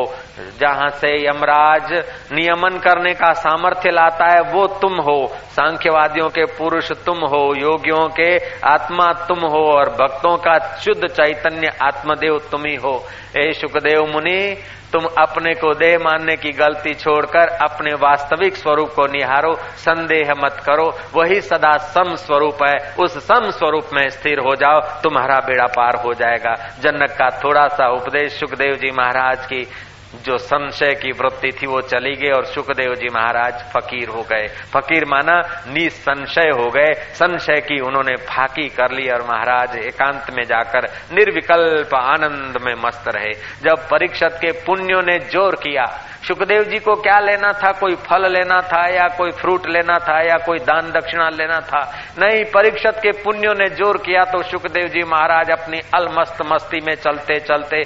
जहाँ 0.59 0.89
से 0.89 1.13
यमराज 1.27 1.93
नियमन 2.31 2.77
करने 2.77 3.13
का 3.13 3.31
सामर्थ्य 3.33 3.91
लाता 3.91 4.25
है, 4.25 4.41
वो 4.53 4.67
तुम 4.67 4.99
हो। 4.99 5.27
सांख्यवादियों 5.51 6.27
के 6.29 6.45
पुरुष 6.57 6.91
तुम 7.05 7.17
हो, 7.17 7.43
योगियों 7.55 8.07
के 8.09 8.35
आत्मा 8.67 9.11
तुम 9.27 9.39
हो 9.39 9.65
और 9.71 9.89
भक्तों 9.89 10.35
का 10.37 10.57
शुद्ध 10.77 11.07
चैतन्य 11.07 11.71
आत्मदेव 11.81 12.37
तुम 12.51 12.65
ही 12.65 12.75
हो। 12.75 13.03
ए 13.37 13.51
सुखदेव 13.53 14.05
मुनि 14.05 14.57
तुम 14.93 15.05
अपने 15.17 15.53
को 15.53 15.73
देह 15.73 15.97
मानने 15.99 16.35
की 16.35 16.51
गलती 16.51 16.93
छोड़कर 16.93 17.47
अपने 17.47 17.93
वास्तविक 17.93 18.55
स्वरूप 18.55 18.89
को 18.89 19.07
निहारो, 19.07 19.55
संदेह 19.55 20.33
मत 20.43 20.53
करो। 20.65 20.99
वही 21.15 21.41
सदा 21.41 21.77
सम 21.77 22.15
स्वरूप 22.15 22.57
है। 22.63 22.95
उस 22.99 23.27
सम 23.27 23.49
स्वरूप 23.49 23.89
में 23.93 24.09
स्थिर 24.09 24.39
हो 24.39 24.55
जाओ। 24.55 24.79
तुम्हारा 24.79 25.39
बेड़ा 25.39 25.65
पार 25.65 25.95
हो 25.95 26.13
जाएगा। 26.13 26.53
जनक 26.81 27.09
का 27.11 27.29
थोड़ा 27.29 27.67
सा 27.67 27.87
उपदेश 27.87 28.39
सुखदेव 28.39 28.75
जी 28.75 28.91
महाराज 28.91 29.45
की 29.45 29.67
जो 30.15 30.37
संशय 30.37 30.93
की 31.01 31.11
वृत्ति 31.11 31.51
थी 31.51 31.67
वो 31.67 31.79
चली 31.83 32.15
गई 32.15 32.29
और 32.31 32.45
सुखदेव 32.45 32.93
जी 32.95 33.09
महाराज 33.09 33.61
फकीर 33.73 34.09
हो 34.09 34.21
गए। 34.31 34.47
फकीर 34.73 35.05
माना 35.05 35.37
निसंशय 35.67 36.49
हो 36.51 36.69
गए। 36.71 36.93
संशय 37.15 37.61
की 37.61 37.79
उन्होंने 37.81 38.15
फाकी 38.25 38.67
कर 38.69 38.91
ली 38.91 39.07
और 39.09 39.21
महाराज 39.23 39.75
एकांत 39.77 40.33
में 40.35 40.43
जाकर 40.45 40.89
निर्विकल्प 41.13 41.95
आनंद 41.95 42.57
में 42.63 42.73
मस्त 42.85 43.07
रहे। 43.07 43.33
जब 43.63 43.87
परीक्षत 43.89 44.39
के 44.41 44.51
पुण्यों 44.65 45.01
ने 45.03 45.19
ज़ोर 45.29 45.55
किया, 45.57 45.85
सुखदेव 46.27 46.63
जी 46.63 46.79
को 46.79 46.95
क्या 46.97 47.19
लेना 47.19 47.51
था? 47.53 47.71
कोई 47.73 47.95
फल 48.03 48.31
लेना 48.31 48.59
था 48.63 48.85
या 48.87 49.07
कोई 49.17 49.31
फ्रूट 49.33 49.67
लेना 49.67 49.97
था 49.99 50.19
या 50.21 50.37
कोई 50.45 50.59
दान 50.65 50.91
दक्षिणा 50.91 51.29
लेना 51.31 51.59
था? 51.61 51.81
नहीं 52.19 52.43
परीक्षत 52.51 52.99
के 53.03 53.11
पुण्यों 53.23 53.53
ने 53.55 53.69
ज़ोर 53.75 53.97
किया 53.99 54.23
तो 54.25 54.43
सुखदेव 54.43 54.87
जी 54.89 55.03
महाराज 55.05 55.51
अपनी 55.51 55.81
अलमस्त 55.95 56.41
मस्ती 56.51 56.79
में 56.81 56.95
चलते 56.97 57.39
चलते 57.41 57.83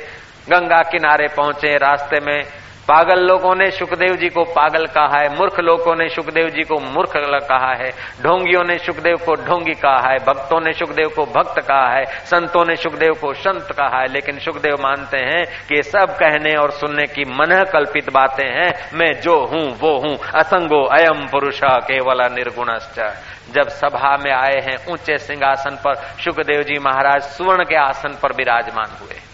गंगा 0.50 0.82
किनारे 0.82 1.28
पहुँचे, 1.28 1.78
रास्ते 1.78 2.20
में 2.20 2.44
पागल 2.90 3.20
लोगों 3.20 3.56
ने 3.56 3.72
सुखदेव 3.72 4.16
जी 4.16 4.30
को 4.30 4.44
पागल 4.44 4.86
कहा 4.86 5.18
है, 5.18 5.38
मूर्ख 5.38 5.60
लोगों 5.60 5.96
ने 5.96 6.10
सुखदेव 6.10 6.50
जी 6.50 6.64
को 6.64 6.80
मूर्ख 6.80 7.12
कहा 7.16 7.74
है, 7.74 7.90
ढोंगियों 8.24 8.64
ने 8.64 8.78
सुखदेव 8.78 9.18
को 9.18 9.36
ढोंगी 9.36 9.74
कहा 9.74 10.12
है, 10.12 10.18
भक्तों 10.20 10.60
ने 10.62 10.74
सुखदेव 10.74 11.10
को 11.10 11.26
भक्त 11.26 11.62
कहा 11.62 11.88
है, 11.90 12.04
संतों 12.06 12.66
ने 12.66 12.76
सुखदेव 12.76 13.14
को 13.14 13.34
संत 13.34 13.72
कहा 13.72 14.00
है, 14.00 14.08
लेकिन 14.08 14.40
सुखदेव 14.40 14.76
मानते 14.82 15.18
हैं 15.18 15.46
कि 15.70 15.82
सब 15.84 16.16
कहने 16.16 16.56
और 16.56 16.72
सुनने 16.72 17.08
की 17.08 17.26
मन 17.26 17.64
कल्पित 17.74 18.10
बातें 18.10 18.48
हैं, 18.48 18.72
मैं 18.94 19.22
जो 19.22 19.40
हूँ, 19.46 19.66
वो 19.80 19.98
हूँ, 20.00 20.18
असंगो 20.36 20.84
अयम 20.84 21.28
पुरुष 21.28 21.60
केवल 21.64 22.28
निर्गुणश्च। 22.34 23.00
जब 23.52 23.70
सभा 23.70 24.18
में 24.18 24.32
आए 24.32 24.60
हैं, 24.60 24.78
ऊँचे 24.92 25.18
सिंहासन 25.18 25.76
पर 25.76 25.96
सुखदेव 25.96 26.62
जी 26.62 26.80
महाराज 26.80 27.22
सुवर्ण 27.22 27.64
के 27.64 27.76
आसन 27.76 28.18
पर 28.24 28.34
विराजमान 28.34 28.98
हुए। 29.02 29.33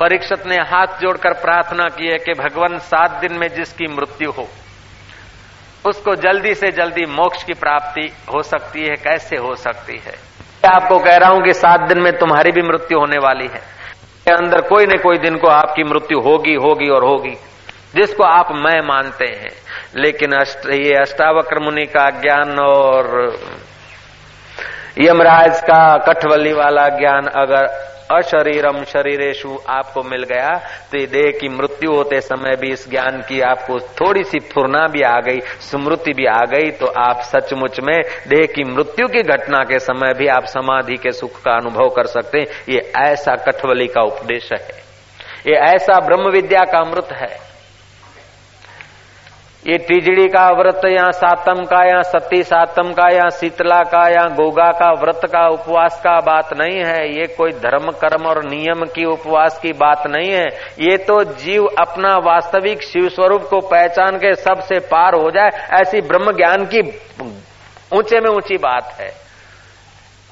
परीक्षित 0.00 0.46
ने 0.46 0.56
हाथ 0.56 0.86
जोड़कर 1.00 1.32
प्रार्थना 1.32 1.84
की 1.84 2.06
है 2.06 2.18
कि 2.18 2.32
भगवान 2.32 2.78
सात 2.78 3.10
दिन 3.10 3.38
में 3.38 3.48
जिसकी 3.48 3.86
मृत्यु 3.86 4.30
हो 4.30 4.48
उसको 5.86 6.14
जल्दी 6.14 6.54
से 6.54 6.70
जल्दी 6.70 7.06
मोक्ष 7.06 7.42
की 7.42 7.52
प्राप्ति 7.52 8.12
हो 8.34 8.42
सकती 8.42 8.82
है 8.82 8.94
कैसे 8.96 9.36
हो 9.36 9.54
सकती 9.54 9.96
है? 9.96 10.12
मैं 10.64 10.82
आपको 10.82 10.98
कह 10.98 11.16
रहा 11.16 11.30
हूँ 11.30 11.44
कि 11.44 11.52
सात 11.52 11.80
दिन 11.80 12.00
में 12.00 12.18
तुम्हारी 12.18 12.50
भी 12.50 12.62
मृत्यु 12.62 12.98
होने 12.98 13.18
वाली 13.18 13.44
है। 13.44 13.74
अंदर 14.34 14.60
कोई 14.60 14.86
न 14.86 14.96
कोई 14.96 15.18
दिन 15.18 15.36
को 15.36 15.48
आपकी 15.48 15.84
मृत्यु 15.84 16.20
होगी 16.20 16.54
होगी 16.54 16.88
और 16.88 17.04
होगी 17.04 17.34
जिसको 17.94 18.24
आप 18.24 18.52
मैं 18.52 18.80
मानते 18.80 19.24
हैं। 19.24 19.50
लेकिन 19.96 20.32
अष्ट, 20.32 20.66
ये 20.66 20.94
अष्टावक्र 20.94 21.58
मुनि 21.58 21.86
का 21.86 22.10
ज्ञान 22.10 22.58
और 22.58 23.36
यमराज 24.98 25.60
का 25.60 25.96
कठवली 25.98 26.52
वाला 26.52 26.88
ज्ञान 26.88 27.26
अगर 27.26 27.93
अशरीरम 28.10 28.82
शरीरेशु 28.84 29.56
आपको 29.68 30.02
मिल 30.02 30.22
गया। 30.24 30.50
तो 30.92 31.04
देह 31.06 31.30
की 31.30 31.48
मृत्यु 31.48 31.92
होते 31.92 32.20
समय 32.20 32.56
भी 32.56 32.72
इस 32.72 32.88
ज्ञान 32.90 33.20
की 33.20 33.40
आपको 33.42 33.78
थोड़ी 33.96 34.24
सी 34.24 34.38
फुरना 34.44 34.86
भी 34.86 35.02
आ 35.02 35.18
गई, 35.20 35.40
स्मृति 35.62 36.12
भी 36.12 36.26
आ 36.26 36.42
गई 36.46 36.70
तो 36.70 36.86
आप 37.00 37.20
सचमुच 37.22 37.80
में 37.80 37.96
देह 38.28 38.46
की 38.46 38.64
मृत्यु 38.64 39.06
की 39.08 39.22
घटना 39.24 39.62
के 39.64 39.78
समय 39.78 40.14
भी 40.14 40.26
आप 40.28 40.44
समाधि 40.46 40.96
के 40.96 41.12
सुख 41.12 41.40
का 41.42 41.52
अनुभव 41.52 41.88
कर 41.88 42.06
सकते 42.08 42.38
हैं। 42.38 42.46
ये 42.68 42.92
ऐसा 43.02 43.34
कठवली 43.42 43.86
का 43.86 44.02
उपदेश 44.02 44.52
है। 44.52 44.68
ये 45.46 45.54
ऐसा 45.64 45.98
ब्रह्म 46.00 46.30
विद्या 46.30 46.64
का 46.64 46.78
अमृत 46.78 47.08
है। 47.12 47.53
ये 49.66 49.76
टिजड़ी 49.78 50.26
का 50.28 50.48
व्रत, 50.52 50.80
या 50.84 51.10
सातम 51.10 51.62
का, 51.64 51.84
या 51.84 52.02
सती 52.02 52.42
सातम 52.42 52.92
का, 52.92 53.08
या 53.08 53.28
शीतला 53.28 53.82
का, 53.82 54.02
या 54.08 54.24
गोगा 54.28 54.70
का 54.72 54.90
व्रत 54.92 55.20
का 55.24 55.46
उपवास 55.48 56.00
का 56.04 56.20
बात 56.20 56.52
नहीं 56.60 56.82
है। 56.84 57.08
ये 57.18 57.26
कोई 57.26 57.52
धर्म, 57.52 57.90
कर्म 57.90 58.26
और 58.26 58.44
नियम 58.44 58.84
की 58.84 59.04
उपवास 59.04 59.58
की 59.58 59.72
बात 59.72 60.06
नहीं 60.06 60.30
है। 60.30 60.46
ये 60.80 60.96
तो 60.98 61.22
जीव 61.24 61.66
अपना 61.78 62.16
वास्तविक 62.16 62.82
शिव 62.82 63.08
स्वरूप 63.08 63.42
को 63.42 63.60
पहचान 63.60 64.16
के 64.16 64.34
सबसे 64.34 64.78
पार 64.78 65.14
हो 65.14 65.30
जाए, 65.30 65.50
ऐसी 65.80 66.00
ब्रह्म 66.00 66.32
ज्ञान 66.32 66.64
की 66.64 66.80
ऊँचे 67.92 68.20
में 68.20 68.30
ऊँची 68.30 68.56
बात 68.56 68.96
है। 69.00 69.23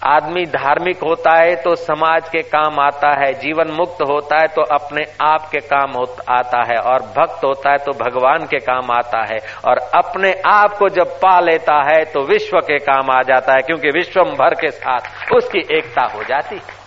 आदमी 0.04 0.44
धार्मिक 0.46 1.02
होता 1.04 1.36
है 1.38 1.54
तो 1.56 1.74
समाज 1.76 2.28
के 2.28 2.42
काम 2.42 2.80
आता 2.80 3.10
है, 3.20 3.32
जीवन 3.34 3.70
मुक्त 3.70 4.02
होता 4.02 4.36
है 4.36 4.46
तो 4.48 4.62
अपने 4.74 5.04
आप 5.22 5.48
के 5.52 5.60
काम 5.66 5.96
आता 6.28 6.62
है 6.62 6.78
और 6.82 7.02
भक्त 7.18 7.44
होता 7.44 7.70
है 7.70 7.78
तो 7.78 7.92
भगवान 7.94 8.46
के 8.46 8.58
काम 8.58 8.90
आता 8.90 9.24
है 9.32 9.38
और 9.68 9.78
अपने 9.94 10.32
आप 10.46 10.76
को 10.78 10.88
जब 10.88 11.16
पा 11.22 11.38
लेता 11.40 11.80
है 11.82 12.04
तो 12.04 12.26
विश्व 12.26 12.58
के 12.60 12.78
काम 12.78 13.10
आ 13.10 13.22
जाता 13.22 13.52
है 13.52 13.62
क्योंकि 13.62 13.90
विश्वम 13.90 14.36
भर 14.36 14.54
के 14.54 14.70
साथ 14.70 15.32
उसकी 15.32 15.66
एकता 15.78 16.06
हो 16.14 16.22
जाती 16.24 16.56
है। 16.56 16.81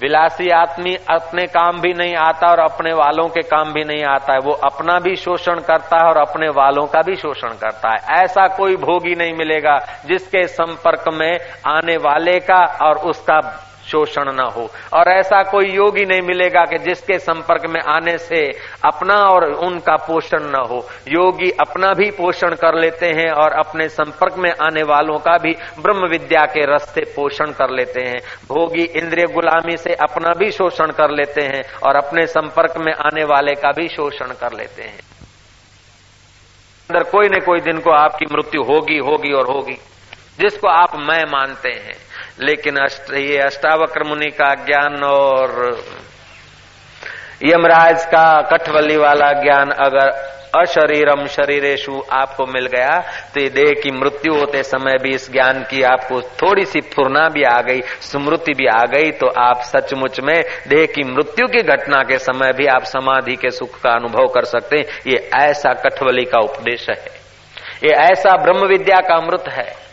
विलासी 0.00 0.48
आदमी 0.50 0.94
अपने 1.10 1.46
काम 1.46 1.80
भी 1.80 1.92
नहीं 1.92 2.14
आता 2.16 2.46
और 2.46 2.58
अपने 2.60 2.92
वालों 2.92 3.28
के 3.28 3.42
काम 3.42 3.72
भी 3.72 3.84
नहीं 3.84 4.04
आता 4.04 4.32
है। 4.32 4.38
वो 4.38 4.52
अपना 4.64 4.98
भी 4.98 5.14
शोषण 5.16 5.60
करता 5.60 5.98
है 5.98 6.08
और 6.08 6.16
अपने 6.18 6.48
वालों 6.48 6.86
का 6.86 7.02
भी 7.02 7.14
शोषण 7.16 7.48
करता 7.48 7.90
है। 7.90 8.22
ऐसा 8.22 8.46
कोई 8.48 8.76
भोगी 8.76 9.14
नहीं 9.14 9.34
मिलेगा 9.34 9.78
जिसके 10.06 10.46
संपर्क 10.46 11.04
में 11.12 11.32
आने 11.66 11.96
वाले 11.96 12.38
का 12.40 12.64
और 12.82 12.98
उसका 13.10 13.40
शोषण 13.90 14.32
न 14.32 14.40
हो। 14.40 14.70
और 14.92 15.08
ऐसा 15.08 15.42
कोई 15.42 15.64
योगी 15.64 16.04
नहीं 16.04 16.22
मिलेगा 16.22 16.60
कि 16.60 16.78
जिसके 16.78 17.18
संपर्क 17.18 17.66
में 17.66 17.80
आने 17.80 18.18
से 18.18 18.52
अपना 18.84 19.14
और 19.14 19.52
उनका 19.52 19.96
पोषण 19.96 20.38
न 20.40 20.66
हो। 20.70 20.88
योगी 21.08 21.50
अपना 21.50 21.92
भी 21.92 22.10
पोषण 22.10 22.54
कर 22.54 22.74
लेते 22.74 23.06
हैं 23.06 23.30
और 23.30 23.52
अपने 23.52 23.88
संपर्क 23.88 24.34
में 24.38 24.50
आने 24.62 24.82
वालों 24.82 25.18
का 25.18 25.38
भी 25.38 25.52
ब्रह्म 25.82 26.06
विद्या 26.06 26.46
के 26.46 26.74
रस्ते 26.74 27.00
पोषण 27.00 27.46
कर 27.46 27.70
लेते 27.70 28.00
हैं। 28.00 28.18
भोगी 28.48 28.82
इंद्रिय 28.82 29.24
गुलामी 29.24 29.76
से 29.76 29.94
अपना 29.94 30.32
भी 30.32 30.50
शोषण 30.50 30.86
कर 30.86 31.10
लेते 31.10 31.40
हैं 31.40 31.62
और 31.74 31.96
अपने 31.96 32.26
संपर्क 32.26 32.74
में 32.78 32.92
आने 32.92 33.24
वाले 33.24 33.54
का 33.54 33.72
भी 33.72 33.88
शोषण 33.88 34.26
कर 34.26 34.52
लेते 34.52 34.82
हैं। 34.82 34.98
अंदर 36.90 37.02
कोई 37.02 37.28
न 37.28 37.40
कोई 37.46 37.60
दिन 37.60 37.78
को 37.80 37.90
आपकी 37.90 38.26
मृत्यु 38.32 38.62
होगी 38.62 38.98
होगी 38.98 39.32
और 39.32 39.46
होगी। 39.46 39.78
जिसको 40.40 40.68
आप 40.68 40.96
मैं 40.96 41.24
मानते 41.24 41.68
हैं। 41.68 42.05
लेकिन 42.40 42.76
अष्ट, 42.76 43.14
ये 43.14 43.38
अष्टावक्र 43.38 44.04
मुनि 44.04 44.30
का 44.30 44.54
ज्ञान 44.54 45.04
और 45.04 45.78
यमराज 47.44 48.04
का 48.04 48.40
कठवली 48.40 48.96
वाला 48.96 49.32
ज्ञान 49.32 49.70
अगर 49.70 50.36
अशरीरम 50.56 51.26
शरीरेशु 51.26 52.02
आपको 52.12 52.46
मिल 52.46 52.66
गया 52.66 52.98
तो 53.34 53.40
ये 53.40 53.48
देह 53.48 53.80
की 53.82 53.90
मृत्यु 53.90 54.34
होते 54.34 54.62
समय 54.62 54.98
भी 55.02 55.14
इस 55.14 55.32
ज्ञान 55.32 55.62
की 55.62 55.82
आपको 55.82 56.20
थोड़ी 56.20 56.64
सी 56.64 56.80
फुरना 56.80 57.28
भी 57.28 57.42
आ 57.42 57.60
गई 57.60 57.80
स्मृति 57.80 58.52
भी 58.52 58.66
आ 58.66 58.84
गई 58.84 59.10
तो 59.10 59.26
आप 59.26 59.62
सचमुच 59.62 60.20
में 60.20 60.42
देह 60.68 60.86
की 60.86 61.02
मृत्यु 61.02 61.46
की 61.46 61.62
घटना 61.62 62.02
के 62.02 62.18
समय 62.18 62.52
भी 62.52 62.66
आप 62.66 62.84
समाधि 62.84 63.36
के 63.36 63.50
सुख 63.50 63.80
का 63.80 63.90
अनुभव 63.90 64.26
कर 64.26 64.44
सकते 64.44 64.76
हैं। 64.78 64.84
ये 65.06 65.30
ऐसा 65.34 65.72
कठवली 65.72 66.24
का 66.24 66.38
उपदेश 66.38 66.86
है। 66.90 67.04
ये 67.84 67.90
ऐसा 67.90 68.36
ब्रह्म 68.36 68.66
विद्या 68.66 69.00
का 69.00 69.14
अमृत 69.14 69.44
है। 69.48 69.85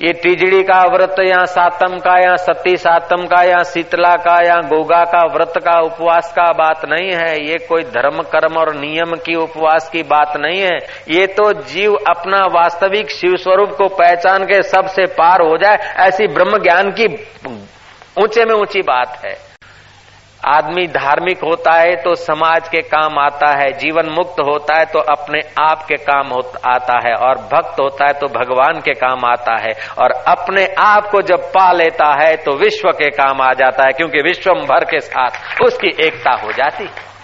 ये 0.00 0.12
टिजड़ी 0.12 0.62
का 0.62 0.80
व्रत 0.86 1.14
या 1.20 1.44
सातम 1.44 1.96
का 1.98 2.16
या 2.18 2.34
सती 2.36 2.76
सातम 2.76 3.24
का 3.26 3.42
या 3.42 3.62
शीतला 3.62 4.14
का 4.16 4.34
या 4.42 4.56
गोगा 4.68 5.02
का 5.04 5.22
व्रत 5.26 5.52
का 5.58 5.78
उपवास 5.80 6.32
का 6.32 6.50
बात 6.52 6.84
नहीं 6.84 7.12
है। 7.12 7.38
ये 7.40 7.58
कोई 7.68 7.82
धर्म, 7.86 8.20
कर्म 8.24 8.56
और 8.56 8.74
नियम 8.74 9.14
की 9.16 9.34
उपवास 9.36 9.88
की 9.90 10.02
बात 10.02 10.36
नहीं 10.36 10.60
है। 10.60 10.76
ये 11.10 11.26
तो 11.28 11.52
जीव 11.62 11.94
अपना 12.08 12.44
वास्तविक 12.52 13.10
शिव 13.10 13.36
स्वरूप 13.36 13.70
को 13.70 13.88
पहचान 13.94 14.44
के 14.44 14.62
सबसे 14.64 15.06
पार 15.14 15.42
हो 15.42 15.56
जाए, 15.56 15.76
ऐसी 15.98 16.26
ब्रह्म 16.26 16.62
ज्ञान 16.62 16.90
की 16.90 17.06
ऊँचे 18.16 18.44
में 18.44 18.54
ऊँची 18.54 18.82
बात 18.82 19.20
है। 19.24 19.34
आदमी 20.46 20.86
धार्मिक 20.86 21.38
होता 21.44 21.72
है 21.72 21.94
तो 21.96 22.14
समाज 22.14 22.68
के 22.68 22.80
काम 22.82 23.18
आता 23.18 23.50
है, 23.52 23.70
जीवन 23.72 24.10
मुक्त 24.10 24.40
होता 24.40 24.78
है 24.78 24.84
तो 24.84 24.98
अपने 25.12 25.40
आप 25.58 25.82
के 25.82 25.96
काम 26.02 26.32
आता 26.66 26.98
है 27.08 27.14
और 27.14 27.38
भक्त 27.52 27.80
होता 27.80 28.06
है 28.06 28.12
तो 28.12 28.26
भगवान 28.28 28.80
के 28.80 28.94
काम 28.94 29.24
आता 29.24 29.56
है 29.60 29.72
और 29.98 30.12
अपने 30.28 30.66
आप 30.78 31.08
को 31.10 31.22
जब 31.22 31.50
पा 31.50 31.70
लेता 31.72 32.12
है 32.22 32.36
तो 32.36 32.56
विश्व 32.56 32.90
के 32.92 33.10
काम 33.10 33.40
आ 33.42 33.52
जाता 33.52 33.84
है 33.84 33.92
क्योंकि 33.92 34.18
विश्वम 34.18 34.64
भर 34.66 34.84
के 34.84 35.00
साथ 35.00 35.62
उसकी 35.62 35.94
एकता 36.06 36.32
हो 36.44 36.52
जाती 36.52 36.84
है। 36.84 37.15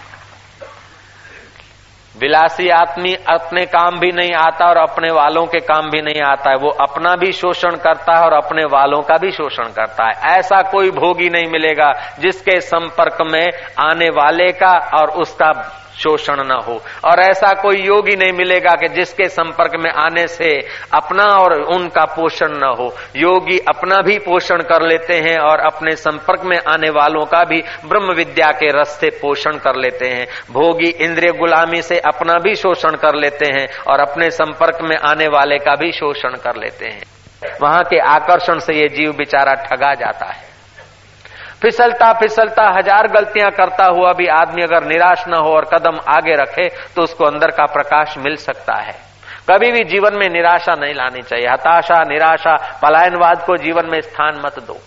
विलासी 2.21 2.69
आदमी 2.69 3.13
अपने 3.29 3.65
काम 3.65 3.99
भी 3.99 4.11
नहीं 4.11 4.33
आता 4.33 4.65
और 4.65 4.77
अपने 4.77 5.11
वालों 5.11 5.45
के 5.45 5.59
काम 5.59 5.89
भी 5.89 6.01
नहीं 6.01 6.21
आता 6.21 6.49
है। 6.49 6.55
वो 6.55 6.69
अपना 6.69 7.15
भी 7.15 7.31
शोषण 7.31 7.75
करता 7.75 8.17
है 8.17 8.25
और 8.25 8.33
अपने 8.33 8.63
वालों 8.63 9.01
का 9.01 9.17
भी 9.17 9.31
शोषण 9.31 9.63
करता 9.63 10.05
है। 10.05 10.37
ऐसा 10.37 10.61
कोई 10.61 10.91
भोगी 10.91 11.29
नहीं 11.29 11.47
मिलेगा 11.47 11.91
जिसके 12.19 12.59
संपर्क 12.61 13.17
में 13.21 13.47
आने 13.79 14.09
वाले 14.09 14.51
का 14.51 14.73
और 14.99 15.09
उसका 15.09 15.51
शोषण 15.99 16.35
न 16.35 16.59
हो। 16.67 16.81
और 17.05 17.19
ऐसा 17.19 17.53
कोई 17.53 17.75
योगी 17.75 18.15
नहीं 18.15 18.33
मिलेगा 18.33 18.75
कि 18.75 18.87
जिसके 18.87 19.25
संपर्क 19.25 19.71
में 19.79 19.91
आने 19.91 20.27
से 20.27 20.49
अपना 20.93 21.23
और 21.23 21.61
उनका 21.61 22.05
पोषण 22.05 22.47
न 22.47 22.75
हो। 22.79 22.95
योगी 23.15 23.57
अपना 23.57 23.95
भी 23.95 24.19
पोषण 24.19 24.57
कर 24.57 24.87
लेते 24.87 25.13
हैं 25.13 25.39
और 25.39 25.59
अपने 25.59 25.95
संपर्क 25.95 26.41
में 26.45 26.57
आने 26.67 26.89
वालों 26.89 27.25
का 27.25 27.43
भी 27.43 27.61
ब्रह्म 27.85 28.13
विद्या 28.13 28.47
के 28.47 28.81
रस्ते 28.81 29.09
पोषण 29.09 29.51
कर 29.51 29.75
लेते 29.75 30.07
हैं। 30.07 30.27
भोगी 30.51 30.89
इंद्रिय 30.89 31.33
गुलामी 31.33 31.81
से 31.81 31.99
अपना 31.99 32.33
भी 32.33 32.55
शोषण 32.55 32.91
कर 32.91 33.15
लेते 33.15 33.45
हैं 33.45 33.67
और 33.87 33.99
अपने 33.99 34.31
संपर्क 34.31 34.77
में 34.81 34.97
आने 34.97 35.27
वाले 35.27 35.57
का 35.57 35.75
भी 35.75 35.91
शोषण 35.91 36.29
कर 36.29 36.55
लेते 36.55 36.85
हैं। 36.85 37.03
वहाँ 37.61 37.83
के 37.83 37.97
आकर्षण 37.97 38.59
से 38.59 38.73
ये 38.73 38.87
जीव 38.87 39.11
बेचारा 39.11 39.53
ठगा 39.53 39.93
जाता 39.93 40.25
है। 40.25 40.52
फिसलता 41.63 42.11
फिसलता 42.13 42.63
हज़ार 42.69 43.07
गलतियाँ 43.09 43.49
करता 43.51 43.85
हुआ 43.87 44.11
भी 44.13 44.25
आदमी 44.33 44.61
अगर 44.63 44.83
निराश 44.83 45.23
न 45.27 45.33
हो 45.35 45.51
और 45.51 45.65
कदम 45.73 45.99
आगे 46.09 46.35
रखे 46.35 46.67
तो 46.95 47.03
उसको 47.03 47.25
अंदर 47.25 47.51
का 47.51 47.65
प्रकाश 47.73 48.15
मिल 48.17 48.35
सकता 48.37 48.75
है। 48.77 48.95
कभी 49.49 49.71
भी 49.71 49.83
जीवन 49.85 50.17
में 50.17 50.27
निराशा 50.29 50.73
नहीं 50.75 50.93
लानी 50.93 51.21
चाहिए। 51.21 51.47
हताशा 51.47 52.01
निराशा 52.03 52.55
पलायनवाद 52.81 53.43
को 53.45 53.55
जीवन 53.57 53.89
में 53.91 53.99
स्थान 54.01 54.41
मत 54.45 54.59
दो। 54.59 54.77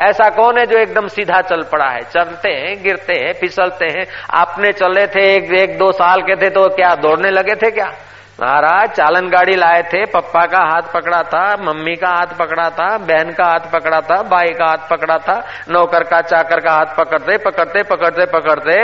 ऐसा 0.00 0.28
कौन 0.30 0.58
है 0.58 0.64
जो 0.66 0.78
एकदम 0.78 1.08
सीधा 1.08 1.40
चल 1.42 1.62
पड़ा 1.72 1.88
है? 1.88 2.00
चलते 2.04 2.50
हैं 2.50 2.74
गिरते 2.82 3.14
हैं 3.14 3.32
फिसलते 3.34 3.86
हैं। 3.90 4.06
आपने 4.34 4.72
चले 4.74 5.06
थे 5.06 5.24
एक, 5.34 5.52
एक 5.54 5.78
दो 5.78 5.90
साल 5.92 6.22
के 6.22 6.36
थे 6.36 6.50
तो 6.50 6.68
क्या 6.70 6.94
दौड़ने 6.96 7.30
लगे 7.30 7.54
थे 7.56 7.70
क्या? 7.70 7.90
महाराज, 8.38 8.90
चालन 8.90 9.28
गाड़ी 9.28 9.54
लाए 9.56 9.82
थे, 9.82 10.04
पप्पा 10.06 10.44
का 10.46 10.58
हाथ 10.64 10.92
पकड़ा 10.92 11.22
था, 11.22 11.44
मम्मी 11.62 11.94
का 11.96 12.08
हाथ 12.08 12.36
पकड़ा 12.38 12.68
था, 12.70 12.86
बहन 13.00 13.32
का 13.32 13.44
हाथ 13.44 13.70
पकड़ा 13.72 14.00
था, 14.00 14.22
भाई 14.24 14.52
का 14.52 14.66
हाथ 14.66 14.88
पकड़ा 14.90 15.18
था, 15.18 15.34
नौकर 15.70 16.02
का, 16.02 16.20
चाकर 16.22 16.60
का 16.60 16.72
हाथ 16.72 16.96
पकड़ते 16.96 17.36
पकड़ते 17.40 17.82
पकड़ते 17.84 18.26
पकड़ते, 18.32 18.76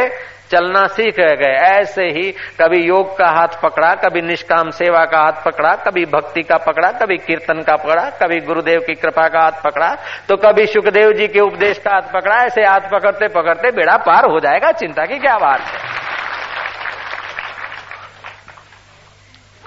चलना 0.51 0.87
सीख 0.89 1.17
गए। 1.21 1.55
ऐसे 1.69 2.05
ही 2.09 2.31
कभी 2.61 2.79
योग 2.79 3.17
का 3.19 3.29
हाथ 3.29 3.57
पकड़ा, 3.63 3.95
कभी 3.95 4.21
निष्काम 4.23 4.71
सेवा 4.73 5.05
का 5.05 5.19
हाथ 5.19 5.45
पकड़ा, 5.45 5.75
कभी 5.79 6.05
भक्ति 6.07 6.43
का 6.43 6.57
पकड़ा, 6.59 6.91
कभी 6.93 7.17
कीर्तन 7.19 7.63
का 7.63 7.77
पकड़ा, 7.77 8.09
कभी 8.23 8.41
गुरुदेव 8.47 8.81
की 8.81 8.95
कृपा 8.95 9.27
का 9.29 9.41
हाथ 9.41 9.63
पकड़ा 9.65 9.95
तो 10.29 10.37
कभी 10.39 10.67
सुखदेव 10.67 11.13
जी 11.13 11.29
के 11.29 11.41
उपदेश 11.41 11.79
का 11.79 11.91
हाथ 11.91 12.13
पकड़ा, 12.13 12.37
ऐसे 12.37 12.65
हाथ 12.65 12.91
पकड़ते 12.93 13.29
पकड़ते 13.31 13.71
बेड़ा 13.73 13.97
पार 14.07 14.31
हो 14.31 14.41
जाएगा, 14.41 14.73
चिंता 14.75 15.07
की 15.07 15.19
क्या 15.19 15.39
बात 15.39 15.61
है? 15.61 16.08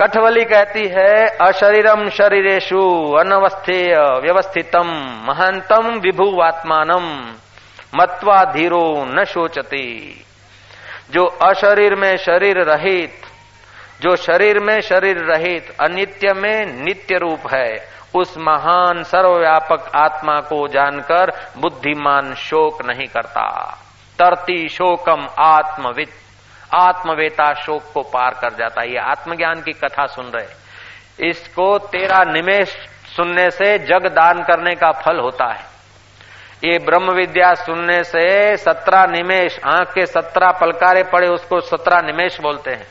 कठवली 0.02 0.46
कहती 0.46 0.88
है 0.88 1.28
अशरीरम 1.28 2.10
शरीरेशु 2.10 2.80
अनवस्थेय 3.20 3.96
व्यवस्थितम 3.96 4.88
महानतम 5.28 6.00
विभुवात्मानम 6.00 7.34
मत्वा 7.96 8.44
धीरो 8.44 9.06
न 9.08 9.24
शोचती। 9.24 10.26
जो 11.12 11.26
अशरीर 11.26 11.96
में 11.96 12.18
शरीर 12.18 12.58
रहित, 12.58 13.14
जो 14.02 14.16
शरीर 14.16 14.60
में 14.60 14.82
शरीर 14.82 15.18
रहित 15.18 15.76
अनित्य 15.82 16.34
में 16.34 16.66
नित्य 16.66 17.18
रूप 17.18 17.54
है, 17.54 17.90
उस 18.16 18.36
महान 18.38 19.04
सर्वव्यापक 19.04 19.92
आत्मा 19.96 20.40
को 20.40 20.68
जानकर 20.68 21.52
बुद्धिमान 21.58 22.34
शोक 22.34 22.86
नहीं 22.86 23.08
करता। 23.08 23.78
तरती 24.20 24.70
शोकम 24.70 25.28
आत्मविद 25.40 26.08
आत्मवेता 26.74 27.54
शोक 27.54 27.92
को 27.94 28.02
पार 28.02 28.34
कर 28.42 28.54
जाता 28.54 28.82
है। 28.82 28.92
ये 28.92 28.98
आत्मज्ञान 28.98 29.62
की 29.62 29.72
कथा 29.72 30.06
सुन 30.06 30.26
रहे 30.26 31.30
इसको 31.30 31.78
तेरा 31.78 32.24
निमेश 32.24 32.76
सुनने 33.16 33.50
से 33.50 33.78
जग 33.80 34.08
दान 34.08 34.44
करने 34.44 34.76
का 34.76 34.92
फल 34.92 35.20
होता 35.20 35.54
है। 35.54 35.72
ये 36.64 36.78
ब्रह्म 36.78 37.12
विद्या 37.12 37.54
सुनने 37.54 38.04
से 38.04 38.58
सत्रह 38.58 39.06
निमेश, 39.06 39.60
आँख 39.66 39.94
के 39.94 40.06
सत्रह 40.06 40.52
पलकारे 40.52 41.04
पड़े, 41.04 41.28
उसको 41.28 41.60
सत्रह 41.62 42.02
निमेश 42.02 42.40
बोलते 42.42 42.72
हैं। 42.72 42.88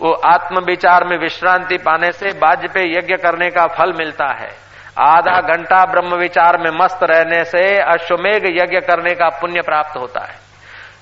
वो 0.00 0.12
आत्म 0.12 0.60
विचार 0.60 1.04
में 1.04 1.18
विश्रांति 1.18 1.76
पाने 1.76 2.12
से 2.12 2.28
बाज 2.28 2.66
पे 2.70 2.98
यज्ञ 2.98 3.16
करने 3.16 3.50
का 3.50 3.66
फल 3.66 3.92
मिलता 3.92 4.26
है। 4.26 4.50
आधा 4.98 5.40
घंटा 5.40 5.84
ब्रह्म 5.84 6.16
विचार 6.16 6.58
में 6.58 6.70
मस्त 6.82 6.98
रहने 7.02 7.44
से 7.44 7.78
अश्वमेघ 7.78 8.44
यज्ञ 8.46 8.80
करने 8.80 9.14
का 9.14 9.28
पुण्य 9.28 9.60
प्राप्त 9.60 9.96
होता 9.96 10.20
है। 10.20 10.51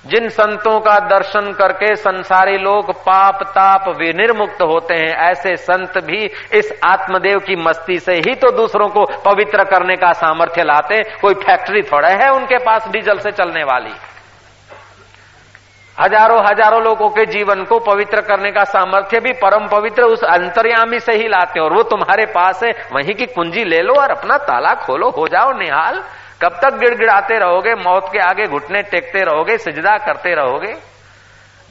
जिन 0.03 0.27
संतों 0.29 0.79
का 0.79 0.97
दर्शन 0.99 1.51
करके 1.53 1.95
संसारी 1.95 2.57
लोग 2.57 2.91
पाप, 2.99 3.41
ताप, 3.45 3.87
विनिर्मुक्त 3.97 4.61
होते 4.61 4.93
हैं, 4.93 5.15
ऐसे 5.21 5.55
संत 5.57 5.97
भी 6.05 6.23
इस 6.53 6.71
आत्मदेव 6.83 7.39
की 7.39 7.55
मस्ती 7.57 7.97
से 7.99 8.13
ही 8.17 8.33
तो 8.35 8.51
दूसरों 8.51 8.87
को 8.89 9.05
पवित्र 9.25 9.63
करने 9.63 9.95
का 9.95 10.11
सामर्थ्य 10.15 10.63
लाते 10.63 11.01
कोई 11.21 11.33
फैक्ट्री 11.43 11.81
थोड़ा 11.83 12.09
है 12.11 12.29
उनके 12.29 12.57
पास 12.59 12.87
डीजल 12.87 13.19
से 13.19 13.31
चलने 13.31 13.63
वाली। 13.63 13.93
हज़ारों 15.95 16.39
हज़ारों 16.41 16.81
लोगों 16.83 17.09
के 17.09 17.25
जीवन 17.27 17.63
को 17.63 17.77
पवित्र 17.81 18.21
करने 18.21 18.51
का 18.51 18.63
सामर्थ्य 18.65 19.19
भी 19.19 19.31
परम 19.35 19.67
पवित्र 19.67 20.03
उस 20.05 20.23
अंतर्यामी 20.25 20.99
से 20.99 21.13
ही 21.13 21.27
लाते 21.27 21.59
हैं। 21.59 21.65
और 21.65 21.73
वो 21.73 21.83
तुम्हारे 21.85 22.25
पास 22.25 22.63
है, 22.63 22.71
वहीं 22.93 23.15
की 23.15 23.25
कुंजी 23.27 23.63
ले 23.65 23.81
लो 23.81 23.93
और 23.93 24.11
अपना 24.11 24.37
ताला 24.39 24.73
खोलो, 24.77 25.09
हो 25.09 25.27
जाओ 25.27 25.51
निहाल। 25.53 26.01
कब 26.41 26.59
तक 26.61 26.77
गिड़गिड़ाते 26.77 27.37
रहोगे, 27.39 27.73
मौत 27.79 28.09
के 28.13 28.19
आगे 28.19 28.47
घुटने 28.47 28.81
टेकते 28.83 29.23
रहोगे, 29.23 29.57
सिजदा 29.57 29.97
करते 29.97 30.33
रहोगे? 30.35 30.73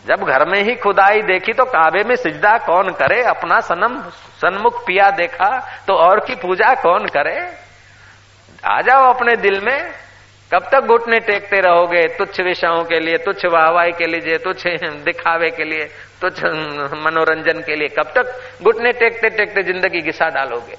जब 0.05 0.23
घर 0.25 0.45
में 0.49 0.63
ही 0.63 0.75
खुदाई 0.75 1.23
देखी 1.23 1.53
तो 1.53 1.65
काबे 1.67 2.03
में 2.05 2.15
सिजदा 2.17 2.57
कौन 2.59 2.91
करे? 2.93 3.23
अपना 3.23 3.61
सनम, 3.61 3.99
सन्मुख 4.41 4.85
पिया 4.87 5.11
देखा 5.13 5.49
तो 5.87 5.95
और 5.95 6.21
की 6.21 6.35
पूजा 6.35 6.75
कौन 6.75 7.07
करे? 7.07 7.37
आ 8.67 8.81
जाओ 8.81 9.13
अपने 9.13 9.37
दिल 9.37 9.61
में। 9.61 9.93
कब 10.51 10.69
तक 10.73 10.87
घुटने 10.87 11.19
टेकते 11.21 11.61
रहोगे? 11.61 12.07
तुच्छ 12.09 12.41
विषयों 12.41 12.83
के 12.85 12.99
लिए, 13.01 13.17
तुच्छ 13.17 13.45
वाहवाई 13.47 13.93
के 13.93 14.07
लिए, 14.07 14.39
तुच्छ 14.39 14.63
दिखावे 15.05 15.51
के 15.51 15.65
लिए, 15.65 15.85
तुच्छ 16.21 16.39
मनोरंजन 17.05 17.61
के 17.61 17.77
लिए। 17.77 17.89
कब 17.89 18.13
तक 18.17 18.63
घुटने 18.63 18.93
टेकते 18.93 19.29
टेकते 19.29 19.63
ज़िंदगी 19.63 20.01
घिसा 20.01 20.29
डालोगे? 20.29 20.77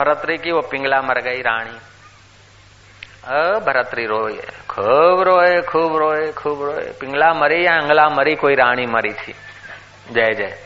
भरतरी 0.00 0.36
की 0.36 0.52
वो 0.52 0.60
पिंगला 0.60 1.00
मर 1.02 1.20
गई 1.20 1.40
रानी। 1.42 1.78
भरतरी 3.28 4.04
रोए 4.06 4.36
खूब 4.70 5.20
रोए 5.22 5.60
खूब 5.62 5.96
रोए 5.96 6.30
खूब 6.32 6.62
रोए 6.62 6.84
पिंगला 7.00 7.32
मरी 7.34 7.64
या 7.66 7.74
अंगला 7.74 8.08
मरी 8.08 8.34
कोई 8.34 8.54
रानी 8.54 8.86
मरी 8.86 9.12
थी 9.12 9.34
जय 10.12 10.34
जय 10.34 10.56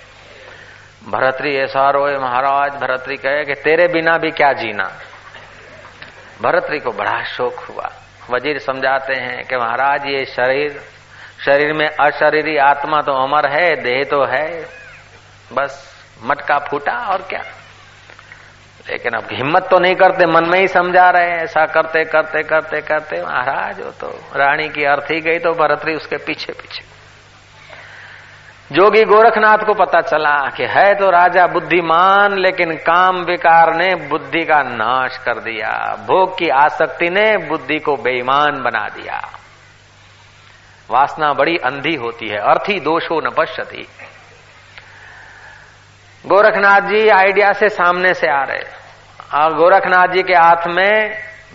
भरतरी 1.09 1.55
ऐसा 1.57 1.89
रोए 1.91 2.17
महाराज 2.19 2.75
भरतरी 2.81 3.17
कहे 3.17 3.45
कि 3.45 3.55
तेरे 3.65 3.87
बिना 3.89 4.17
भी 4.19 4.31
क्या 4.31 4.53
जीना 4.53 4.85
भरतरी 6.43 6.79
को 6.81 6.93
बड़ा 6.93 7.23
शोक 7.27 7.59
हुआ 7.61 7.91
वज़ीर 8.31 8.59
समझाते 8.59 9.15
हैं 9.15 9.45
कि 9.45 9.57
महाराज 9.57 10.07
ये 10.07 10.25
शरीर 10.27 10.81
शरीर 11.45 11.73
में 11.73 11.89
अशरीरी 11.89 12.57
आत्मा 12.63 13.01
तो 13.03 13.13
अमर 13.23 13.49
है 13.53 13.75
देह 13.83 14.03
तो 14.11 14.25
है 14.27 14.47
बस 15.53 15.83
मटका 16.25 16.59
फूटा 16.71 16.97
और 17.13 17.23
क्या 17.31 17.43
लेकिन 18.87 19.13
अब 19.13 19.29
हिम्मत 19.33 19.67
तो 19.71 19.79
नहीं 19.79 19.95
करते, 19.95 20.27
मन 20.27 20.49
में 20.49 20.59
ही 20.61 20.69
समझा 20.69 21.09
रहे 21.11 21.31
हैं, 21.31 21.43
ऐसा 21.43 21.65
करते 21.67 22.05
करते 22.05 22.43
करते 22.43 22.81
करते। 22.81 23.23
महाराज 23.23 23.81
हो 23.81 23.91
तो 24.01 24.09
रानी 24.37 24.69
की 24.69 24.85
अर्थ 24.85 25.13
गई 25.25 25.39
तो 25.39 25.53
भरतरी 25.53 25.95
उसके 25.95 26.17
पीछे 26.17 26.53
पीछे। 26.53 26.91
जोगी 28.71 29.03
गोरखनाथ 29.05 29.65
को 29.67 29.75
पता 29.75 30.01
चला 30.01 30.37
कि 30.49 30.65
है 30.65 30.95
तो 30.95 31.11
राजा 31.11 31.47
बुद्धिमान, 31.47 32.39
लेकिन 32.39 32.75
काम 32.77 33.17
विकार 33.23 33.75
ने 33.75 33.95
बुद्धि 34.09 34.45
का 34.45 34.63
नाश 34.63 35.17
कर 35.19 35.41
दिया। 35.41 35.73
भोग 36.07 36.39
की 36.39 36.49
आसक्ति 36.49 37.11
ने 37.11 37.37
बुद्धि 37.49 37.79
को 37.79 37.97
बेईमान 37.97 38.63
बना 38.63 38.87
दिया। 38.89 39.21
वासना 40.91 41.33
बड़ी 41.33 41.57
अंधी 41.57 41.95
होती 41.97 42.29
है, 42.29 42.39
अर्थी 42.39 42.79
दोषो 42.81 43.21
न 43.21 43.31
पश्यती। 43.31 43.87
गोरखनाथ 46.25 46.81
जी 46.81 47.09
आइडिया 47.11 47.53
से 47.53 47.69
सामने 47.69 48.13
से 48.15 48.27
आ 48.27 48.43
रहे 48.43 48.63
और 49.37 49.55
गोरखनाथ 49.57 50.13
जी 50.15 50.23
के 50.23 50.35
हाथ 50.35 50.67
में 50.69 51.15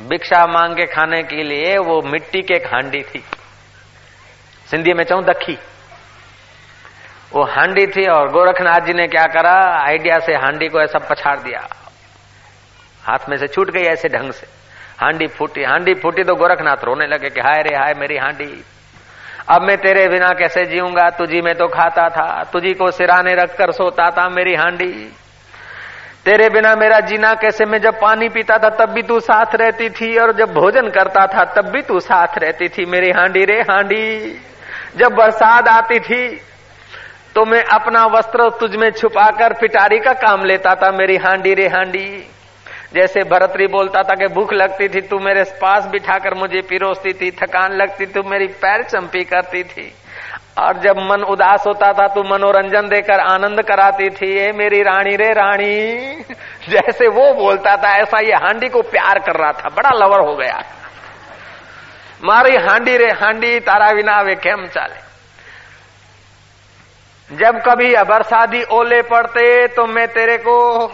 भिक्षा 0.09 0.45
मांग 0.47 0.75
के 0.75 0.85
खाने 0.85 1.21
के 1.23 1.43
लिए 1.43 1.77
वो 1.79 2.01
मिट्टी 2.03 2.41
के 2.41 2.53
हांडी 2.65 3.01
थी। 3.03 3.23
सिंधी 4.67 4.93
में 4.93 5.03
चाहूँ 5.03 5.23
दखी 5.23 5.57
वो 7.33 7.43
हांडी 7.45 7.85
थी 7.87 8.05
और 8.07 8.31
गोरखनाथ 8.31 8.85
जी 8.85 8.93
ने 8.93 9.07
क्या 9.07 9.25
करा? 9.27 9.55
आइडिया 9.79 10.19
से 10.19 10.33
हांडी 10.35 10.67
को 10.67 10.81
ऐसा 10.81 10.99
पछाड़ 11.09 11.37
दिया। 11.39 11.67
हाथ 13.03 13.29
में 13.29 13.37
से 13.37 13.47
छूट 13.47 13.71
गई 13.71 13.83
ऐसे 13.83 14.09
ढंग 14.09 14.31
से। 14.31 14.47
हांडी 15.01 15.27
फूटी 15.27 15.63
हांडी 15.63 15.93
फूटी 15.93 16.23
तो 16.23 16.35
गोरखनाथ 16.35 16.83
रोने 16.83 17.07
लगे 17.07 17.29
कि 17.29 17.41
हाय 17.41 17.61
रे, 17.61 17.75
हाय 17.75 17.93
मेरी 17.93 18.17
हांडी। 18.17 18.63
अब 19.49 19.61
मैं 19.61 19.77
तेरे 19.77 20.07
बिना 20.07 20.27
कैसे 20.39 20.65
जीऊँगा? 20.65 21.09
तुझी 21.09 21.41
में 21.41 21.53
तो 21.55 21.67
खाता 21.67 22.07
था। 22.09 22.43
तुझी 22.53 22.73
को 22.73 22.89
सिराने 22.91 23.33
रखकर 23.33 23.71
सोता 23.71 24.09
था 24.09 24.27
मेरी 24.29 24.55
हांडी। 24.55 24.91
तेरे 26.25 26.49
बिना 26.49 26.73
मेरा 26.75 26.99
जीना 26.99 27.33
कैसे? 27.33 27.65
मैं 27.65 27.79
जब 27.81 27.99
पानी 28.01 28.27
पीता 28.29 28.57
था, 28.57 28.69
तब 28.69 28.89
भी 28.89 29.01
तू 29.01 29.19
साथ 29.19 29.55
रहती 29.55 29.89
थी। 29.89 30.17
और 30.17 30.33
जब 30.33 30.53
भोजन 30.53 30.89
करता 30.89 31.25
था, 31.27 31.43
तब 31.53 31.69
भी 31.69 31.81
तू 31.81 31.99
साथ 31.99 32.37
रहती 32.37 32.67
थी 32.67 32.85
मेरी 32.85 33.11
हांडी 33.11 33.45
रे 33.45 33.59
हांडी। 33.61 34.41
जब 34.97 35.13
बरसात 35.13 35.67
आती 35.67 35.99
थी 35.99 36.27
तो 37.35 37.45
मैं 37.45 37.63
अपना 37.73 38.05
वस्त्र 38.07 38.49
तुझ 38.59 38.75
में 38.75 38.89
छुपाकर 38.91 39.53
पिटारी 39.53 39.99
का 39.99 40.13
काम 40.13 40.43
लेता 40.43 40.73
था 40.75 40.91
मेरी 40.91 41.15
हांडी 41.17 41.53
रे 41.53 41.67
हांडी। 41.67 42.07
जैसे 42.93 43.23
भरतरी 43.23 43.67
बोलता 43.67 44.03
था 44.03 44.15
कि 44.15 44.33
भूख 44.33 44.53
लगती 44.53 44.87
थी, 44.89 45.01
तू 45.01 45.19
मेरे 45.19 45.43
पास 45.43 45.85
बिठाकर 45.85 46.33
मुझे 46.33 46.61
पिरोसती 46.61 47.13
थी, 47.13 47.31
थकान 47.31 47.71
लगती, 47.71 48.05
तू 48.05 48.23
मेरी 48.23 48.47
पैर 48.47 48.83
चंपी 48.83 49.23
करती 49.23 49.63
थी। 49.63 49.93
और 50.59 50.77
जब 50.77 50.97
मन 50.97 51.23
उदास 51.23 51.63
होता 51.67 51.93
था, 51.93 52.07
तू 52.07 52.23
मनोरंजन 52.23 52.89
देकर 52.89 53.19
आनंद 53.19 53.61
कराती 53.61 54.09
थी 54.09 54.39
ये 54.39 54.51
मेरी 54.51 54.81
रानी 54.81 55.15
रे 55.15 55.33
रानी। 55.33 55.91
जैसे 56.69 57.07
वो 57.07 57.33
बोलता 57.33 57.75
था, 57.75 57.95
ऐसा 57.95 58.19
ये 58.19 58.33
हांडी 58.33 58.69
को 58.69 58.81
प्यार 58.81 59.19
कर 59.19 59.35
रहा 59.35 59.51
था, 59.51 59.69
बड़ा 59.69 59.89
लवर 59.93 60.19
हो 60.19 60.35
गया। 60.35 60.63
मारी 62.23 62.55
हांडी 62.55 62.97
रे 62.97 63.11
हांडी, 63.11 63.59
तारा 63.59 63.93
बिना 63.93 64.21
वे 64.21 64.35
केम 64.35 64.65
चाले? 64.65 65.07
जब 67.31 67.59
कभी 67.59 67.95
बरसादी 67.95 68.63
ओले 68.63 69.01
पड़ते 69.01 69.67
तो 69.67 69.85
मैं 69.85 70.07
तेरे 70.07 70.37
को 70.37 70.87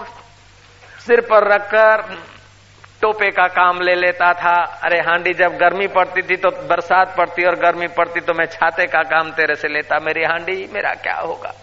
सिर 1.06 1.22
पर 1.22 1.48
रखकर 1.48 2.02
टोपे 3.02 3.30
का 3.32 3.48
काम 3.50 3.80
ले 3.82 3.94
लेता 3.96 4.32
था। 4.34 4.54
अरे 4.84 5.00
हांडी, 5.00 5.34
जब 5.34 5.58
गर्मी 5.58 5.88
पड़ती 5.88 6.22
थी 6.22 6.36
तो 6.36 6.50
बरसात 6.68 7.16
पड़ती 7.18 7.46
और 7.46 7.56
गर्मी 7.60 7.88
पड़ती 7.98 8.20
तो 8.20 8.34
मैं 8.34 8.46
छाते 8.48 8.86
का 8.88 9.02
काम 9.10 9.32
तेरे 9.32 9.56
से 9.56 9.68
लेता। 9.68 10.00
मेरी 10.00 10.24
हांडी, 10.24 10.56
मेरा 10.74 10.94
क्या 11.04 11.16
होगा? 11.16 11.54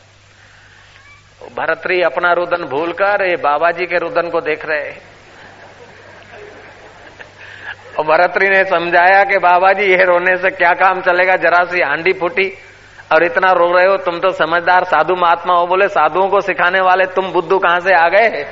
भरतरी 1.57 2.01
अपना 2.03 2.33
रुदन 2.33 2.65
भूलकर 2.69 3.25
ये 3.25 3.37
बाबा 3.43 3.71
जी 3.71 3.87
के 3.87 3.99
रुदन 3.99 4.29
को 4.31 4.41
देख 4.41 4.67
रहे 4.67 4.91
और 7.91 8.05
भरतरी 8.07 8.49
ने 8.49 8.63
समझाया 8.67 9.23
कि 9.25 9.39
बाबा 9.41 9.73
जी 9.73 9.87
ये 9.87 10.05
रोने 10.05 10.37
से 10.37 10.51
क्या 10.53 10.73
काम 10.77 11.01
चलेगा? 11.01 11.37
जरा 11.39 11.65
सी 11.65 11.83
हांडी 11.83 12.13
फूटी 12.13 12.49
और 13.13 13.25
इतना 13.25 13.53
रो 13.53 13.73
रहे 13.73 13.87
हो, 13.87 13.97
तुम 13.99 14.19
तो 14.19 14.31
समझदार 14.35 14.85
साधु 14.87 15.15
महात्मा 15.17 15.55
हो। 15.55 15.67
बोले, 15.67 15.89
साधुओं 15.91 16.29
को 16.29 16.41
सिखाने 16.43 16.81
वाले 16.81 17.05
तुम 17.15 17.33
बुद्धू 17.33 17.59
कहाँ 17.59 17.81
से 17.81 17.95
आ 17.95 18.09
गए? 18.09 18.45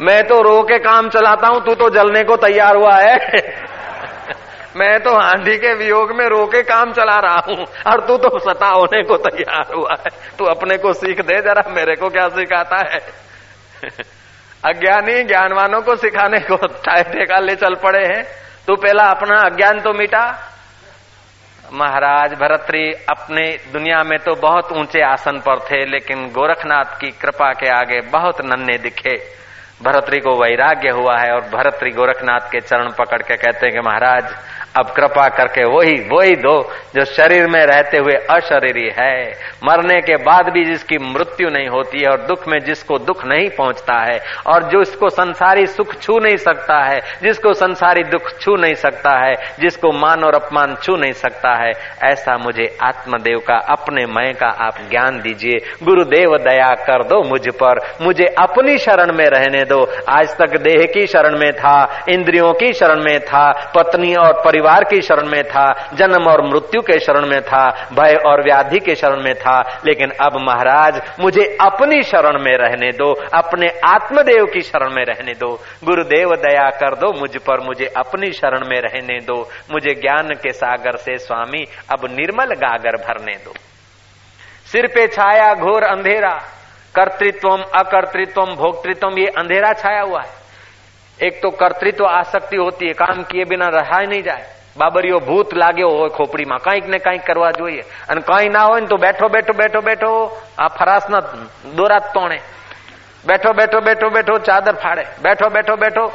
मैं 0.00 0.24
तो 0.24 0.42
रो 0.42 0.62
के 0.62 0.78
काम 0.78 1.08
चलाता 1.08 1.48
हूँ, 1.48 1.64
तू 1.64 1.74
तो 1.74 1.90
जलने 1.90 2.24
को 2.24 2.36
तैयार 2.36 2.76
हुआ 2.76 2.94
है। 2.94 3.16
मैं 4.76 5.00
तो 5.00 5.10
आंधी 5.10 5.56
के 5.56 5.74
वियोग 5.74 6.12
में 6.12 6.26
रो 6.26 6.46
के 6.46 6.62
काम 6.62 6.92
चला 6.92 7.18
रहा 7.18 7.42
हूँ, 7.48 7.56
और 7.64 8.06
तू 8.06 8.16
तो 8.16 8.38
सता 8.38 8.66
होने 8.66 9.02
को 9.02 9.16
तैयार 9.16 9.74
हुआ 9.74 9.92
है। 9.92 10.36
तू 10.38 10.44
अपने 10.44 10.76
को 10.76 10.92
सीख 10.92 11.20
दे, 11.20 11.40
जरा 11.40 11.62
मेरे 11.68 11.94
को 11.94 12.08
क्या 12.08 12.28
सिखाता 12.28 12.76
है? 12.76 13.00
अज्ञानी 14.64 15.22
ज्ञानवानों 15.22 15.82
को 15.82 15.96
सिखाने 15.96 16.38
को 16.40 16.56
ठेका 16.56 17.38
ले 17.38 17.56
चल 17.56 17.74
पड़े 17.74 18.04
हैं। 18.04 18.24
तू 18.66 18.74
पहला 18.76 19.04
अपना 19.04 19.40
अज्ञान 19.40 19.80
तो 19.80 19.92
मिटा। 19.92 20.54
महाराज 21.72 22.34
भरतरी, 22.34 22.92
अपने 22.92 23.58
दुनिया 23.72 24.02
में 24.02 24.18
तो 24.18 24.34
बहुत 24.34 24.72
ऊँचे 24.72 25.00
आसन 25.00 25.38
पर 25.38 25.58
थे, 25.58 25.84
लेकिन 25.84 26.26
गोरखनाथ 26.26 27.00
की 27.00 27.10
कृपा 27.10 27.52
के 27.52 27.68
आगे 27.68 28.00
बहुत 28.00 28.40
नन्हे 28.44 28.78
दिखे। 28.78 29.38
भरतरी 29.80 30.18
को 30.20 30.34
वैराग्य 30.42 30.90
हुआ 30.90 31.16
है 31.18 31.32
और 31.32 31.40
भरतरी 31.50 31.90
गोरखनाथ 31.90 32.48
के 32.52 32.60
चरण 32.60 32.90
पकड़ 32.98 33.20
के 33.22 33.36
कहते 33.36 33.66
हैं 33.66 33.74
कि 33.74 33.80
महाराज 33.80 34.32
अब 34.78 34.90
कृपा 34.90 35.28
करके 35.28 35.64
वही 35.64 36.08
वही 36.12 36.36
दो 36.36 36.72
जो 36.94 37.04
शरीर 37.04 37.46
में 37.46 37.66
रहते 37.66 37.98
हुए 37.98 38.14
अशरीरी 38.30 38.90
है। 39.00 39.32
मरने 39.64 40.00
के 40.00 40.16
बाद 40.16 40.48
भी 40.48 40.64
जिसकी 40.64 40.98
मृत्यु 40.98 41.48
नहीं 41.48 41.68
होती 41.68 41.98
है 42.00 42.08
और 42.08 42.18
दुख 42.18 42.48
में 42.48 42.58
जिसको 42.58 42.98
दुख 42.98 43.26
नहीं 43.26 43.48
पहुँचता 43.48 43.94
है 43.94 44.20
और 44.46 44.62
जो 44.62 44.80
इसको 44.80 45.08
संसारी 45.08 45.66
सुख 45.66 45.94
छू 46.02 46.18
नहीं 46.18 46.36
सकता 46.36 46.78
है, 46.84 47.00
जिसको 47.22 47.52
संसारी 47.52 48.02
दुख 48.02 48.40
छू 48.40 48.56
नहीं 48.56 48.74
सकता 48.74 49.26
है, 49.26 49.34
जिसको 49.60 49.92
मान 49.92 50.24
और 50.24 50.34
अपमान 50.34 50.76
छू 50.82 50.96
नहीं 50.96 51.12
सकता 51.12 51.64
है, 51.64 51.72
ऐसा 52.02 52.36
मुझे 52.36 52.78
आत्मदेव 52.82 53.38
का, 53.38 53.54
अपने 53.54 54.06
मय 54.06 54.32
का 54.32 54.46
आप 54.46 54.74
ज्ञान 54.90 55.20
दीजिए। 55.20 55.56
गुरुदेव 55.82 56.36
दया 56.36 56.74
कर 56.74 57.02
दो 57.04 57.22
मुझ 57.22 57.48
पर। 57.48 57.78
मुझे 58.02 58.24
अपनी 58.24 58.78
शरण 58.78 59.12
में 59.12 59.26
रहने 59.26 59.64
दो। 59.64 59.92
आज 60.08 60.36
तक 60.36 60.58
देह 60.60 60.86
की 60.94 61.06
शरण 61.06 61.38
में 61.38 61.52
था, 61.52 62.04
इंद्रियों 62.08 62.52
की 62.52 62.72
शरण 62.72 63.02
में 63.02 63.20
था 63.20 63.72
पत्नी 63.76 64.14
और 64.14 64.32
परिवार 64.44 64.67
परिवार 64.68 64.84
की 64.84 65.00
शरण 65.02 65.28
में 65.28 65.42
था, 65.44 65.66
जन्म 65.94 66.26
और 66.28 66.42
मृत्यु 66.42 66.80
के 66.80 66.98
शरण 66.98 67.26
में 67.26 67.40
था, 67.42 67.88
भय 67.92 68.14
और 68.26 68.42
व्याधि 68.42 68.78
के 68.78 68.94
शरण 68.94 69.22
में 69.22 69.34
था, 69.34 69.60
लेकिन 69.86 70.10
अब 70.10 70.36
महाराज, 70.40 71.00
मुझे 71.20 71.56
अपनी 71.60 72.02
शरण 72.02 72.38
में 72.42 72.56
रहने 72.56 72.90
दो, 72.92 73.12
अपने 73.34 73.68
आत्मदेव 73.84 74.44
की 74.46 74.60
शरण 74.60 74.90
में 74.90 75.04
रहने 75.04 75.32
दो। 75.32 75.60
गुरुदेव, 75.84 76.28
दया 76.36 76.68
कर 76.70 76.94
दो 76.94 77.12
मुझ 77.20 77.36
पर, 77.36 77.60
मुझे 77.60 77.86
अपनी 77.96 78.32
शरण 78.32 78.68
में 78.68 78.80
रहने 78.80 79.18
दो। 79.20 79.48
मुझे 79.70 79.94
ज्ञान 79.94 80.28
के 80.28 80.52
सागर 80.52 80.96
से 80.96 81.18
स्वामी, 81.18 81.64
अब 81.92 82.06
निर्मल 82.10 82.54
गागर 82.54 82.96
भरने 82.96 83.34
दो। 83.34 83.54
सिर 84.72 84.86
पे 84.86 85.06
छाया, 85.06 85.54
घोर 85.54 85.82
अंधेरा 85.82 86.34
कर्तृत्व 86.94 87.48
अकर्तृत्व 87.74 88.42
भोक्तृत्व 88.42 89.18
ये 89.18 89.26
अंधेरा 89.26 89.72
छाया 89.72 90.00
हुआ 90.00 90.20
है। 90.20 90.38
एक 91.22 91.42
तो 91.42 91.50
कर्तृत्व 91.50 92.06
आसक्ति 92.06 92.56
होती 92.56 92.86
है, 92.86 92.92
काम 92.92 93.22
किए 93.22 93.44
बिना 93.44 93.66
रहा 93.66 93.98
ही 93.98 94.06
नहीं 94.06 94.22
जाए। 94.22 94.57
બાબરીઓ 94.77 95.19
ભૂત 95.21 95.53
લાગ્યો 95.55 95.91
હોય 95.91 96.09
ખોપડીમાં 96.11 96.61
કંઈક 96.61 96.85
ને 96.87 96.99
કંઈક 96.99 97.23
કરવા 97.23 97.53
જોઈએ 97.53 97.83
અને 98.09 98.21
કંઈ 98.23 98.49
ના 98.49 98.65
હોય 98.65 98.81
ને 98.81 98.87
તો 98.87 98.97
બેઠો 98.97 99.29
બેઠો 99.29 99.53
બેઠો 99.53 99.81
બેઠો 99.81 100.11
આ 100.57 100.69
ફરાસના 100.71 101.23
દોરા 101.75 102.03
તોણે 102.13 102.39
બેઠો 103.23 103.53
બેઠો 103.53 103.81
બેઠો 103.81 104.09
બેઠો 104.09 104.37
ચાદર 104.41 104.75
ફાડે 104.77 105.03
બેઠો 105.21 105.49
બેઠો 105.49 105.77
બેઠો 105.77 106.05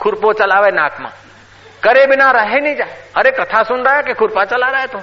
खुरपो 0.00 0.32
चलावे 0.32 0.70
नाक 0.72 1.00
में 1.00 1.10
करे 1.82 2.06
बिना 2.06 2.30
रहे 2.30 2.60
नहीं 2.60 2.74
जाए 2.76 2.96
अरे 3.16 3.30
कथा 3.30 3.62
सुन 3.62 3.80
रहा 3.80 3.94
है 3.94 4.02
कि 4.02 4.14
खुरपा 4.14 4.44
चला 4.44 4.68
रहा 4.68 4.80
है 4.80 4.86
तुम 4.86 5.00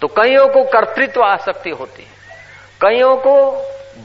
तो 0.00 0.08
कईयों 0.10 0.46
को 0.48 0.62
कर्तृत्व 0.70 1.22
आसक्ति 1.24 1.70
होती 1.72 2.02
है 2.02 2.38
कईयों 2.80 3.16
को 3.18 3.34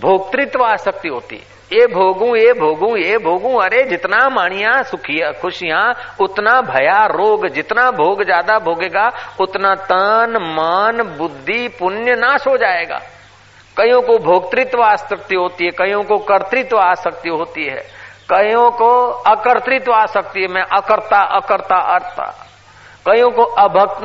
भोक्तृत्व 0.02 0.64
आसक्ति 0.66 1.10
होती 1.10 1.38
है 1.38 1.63
ये 1.73 1.87
भोगू 1.87 2.37
ये 2.37 2.53
भोगू 2.53 2.97
ये 2.97 3.19
भोगू। 3.19 3.57
अरे, 3.57 3.85
जितना 3.85 4.29
मानिया 4.29 4.83
सुखिया, 4.83 5.33
खुशियाँ, 5.33 5.95
उतना 6.21 6.61
भया 6.61 7.07
रोग। 7.07 7.49
जितना 7.49 7.91
भोग 7.91 8.25
ज़्यादा 8.25 8.59
भोगेगा, 8.59 9.13
उतना 9.41 9.75
तन, 9.75 10.37
मन, 10.37 11.17
बुद्धि, 11.19 11.69
पुण्य 11.69 12.15
नाश 12.15 12.47
हो 12.47 12.57
जाएगा। 12.57 13.01
कईयों 13.77 14.03
को 14.03 14.19
भोक्तृत्व 14.19 14.83
आसक्ति 14.83 15.35
होती 15.35 15.65
है, 15.65 15.71
कईयों 15.71 16.03
को 16.03 16.19
कर्तृत्व 16.19 16.79
आसक्ति 16.79 17.29
होती 17.29 17.65
है। 17.65 18.05
कईयों 18.31 18.71
को 18.71 19.09
अकर्तृत्व 19.11 19.93
आसक्ति 19.93 20.41
है, 20.41 20.49
मैं 20.49 20.63
अकर्ता 20.63 21.23
अकर्ता 21.23 21.77
अर्ता 21.77 22.41
कईयों 23.07 23.31
को 23.31 23.45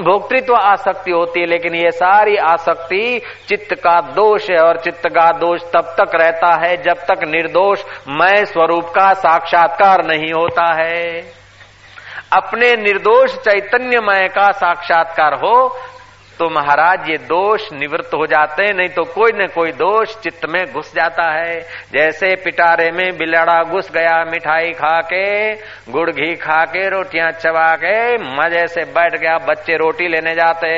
भोक्तृत्व 0.03 0.53
आसक्ति 0.55 1.11
होती 1.11 1.39
है, 1.39 1.45
लेकिन 1.45 1.75
ये 1.75 1.91
सारी 1.91 2.35
आसक्ति 2.45 3.21
चित्त 3.47 3.73
का 3.75 3.99
दोष 4.11 4.49
है, 4.49 4.57
और 4.57 4.77
चित्त 4.77 5.07
का 5.07 5.29
दोष 5.37 5.61
तब 5.73 5.93
तक 5.99 6.15
रहता 6.15 6.53
है 6.63 6.75
जब 6.83 7.05
तक 7.05 7.23
निर्दोष 7.25 7.83
मैं 8.09 8.43
स्वरूप 8.45 8.89
का 8.89 9.13
साक्षात्कार 9.15 10.05
नहीं 10.05 10.31
होता 10.33 10.65
है। 10.75 11.21
अपने 12.33 12.75
निर्दोष 12.77 13.35
चैतन्यमय 13.37 14.27
का 14.27 14.51
साक्षात्कार 14.53 15.33
हो 15.35 15.55
तो 16.39 16.49
महाराज 16.49 17.09
ये 17.09 17.17
दोष 17.19 17.61
निवृत्त 17.73 18.13
हो 18.13 18.25
जाते 18.27 18.63
हैं, 18.63 18.73
नहीं 18.73 18.89
तो 18.89 19.03
कोई 19.05 19.31
न 19.35 19.47
कोई 19.55 19.71
दोष 19.73 20.15
चित्त 20.17 20.45
में 20.49 20.61
घुस 20.65 20.93
जाता 20.95 21.23
है। 21.31 21.59
जैसे 21.93 22.35
पिटारे 22.43 22.89
में 22.91 23.17
बिलड़ा 23.17 23.61
घुस 23.65 23.91
गया 23.91 24.23
मिठाई 24.25 24.71
खा 24.73 24.99
के 25.03 25.53
गुड़ 25.91 26.09
घी 26.11 26.35
खा 26.37 26.63
के 26.67 26.87
रोटियाँ 26.89 27.31
चबा 27.33 27.69
के 27.75 27.95
मज़े 28.35 28.67
से 28.69 28.85
बैठ 28.87 29.15
गया, 29.15 29.37
बच्चे 29.45 29.77
रोटी 29.77 30.07
लेने 30.07 30.35
जाते 30.35 30.69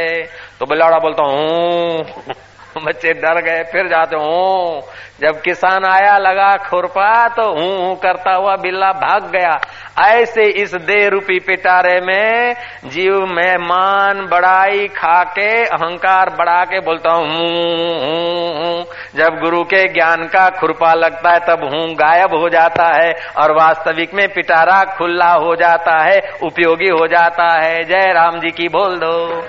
तो 0.60 0.66
बिलाड़ा 0.66 0.98
बोलता 1.00 1.24
हूँ। 1.24 2.34
बच्चे 2.86 3.14
डर 3.14 3.42
गए, 3.42 3.64
फिर 3.64 3.88
जाते 3.88 4.16
हूँ 4.16 4.82
जब 5.22 5.42
किसान 5.42 5.86
आया, 5.86 6.18
लगा 6.18 6.58
खुरपा 6.58 7.28
तो 7.28 7.44
हूँ 7.54 7.78
हूँ 7.82 7.96
करता 7.96 8.34
हुआ 8.34 8.56
बिल्ला 8.56 8.92
भाग 8.92 9.32
गया। 9.32 9.60
ऐसे 10.08 10.46
इस 10.46 10.76
दे 10.76 11.10
रूपी 11.10 11.40
पिटारे 11.40 12.00
में 12.02 12.56
जीव 12.86 13.26
में 13.26 13.58
मान 13.58 14.28
बड़ाई 14.32 14.88
खा 14.88 15.24
के 15.24 15.64
अहंकार 15.64 16.30
बढ़ा 16.30 16.64
के 16.66 16.80
बोलता 16.80 17.12
हूँ 17.12 17.28
हूँ 17.28 18.86
जब 19.16 19.40
गुरु 19.42 19.64
के 19.64 19.94
ज्ञान 19.94 20.24
का 20.24 20.50
खुरपा 20.50 20.94
लगता 20.94 21.32
है, 21.32 21.40
तब 21.40 21.64
हूँ 21.64 21.94
गायब 21.96 22.36
हो 22.36 22.50
जाता 22.50 22.88
है, 22.88 23.14
और 23.38 23.52
वास्तविक 23.52 24.14
में 24.14 24.28
पिटारा 24.28 24.84
खुला 24.84 25.32
हो 25.32 25.56
जाता 25.56 25.98
है, 26.04 26.20
उपयोगी 26.44 26.88
हो 26.88 27.08
जाता 27.08 27.54
है। 27.62 27.84
जय 27.84 28.14
राम 28.14 28.40
जी 28.40 28.52
की 28.52 28.68
बोल 28.68 28.98
दो। 28.98 29.44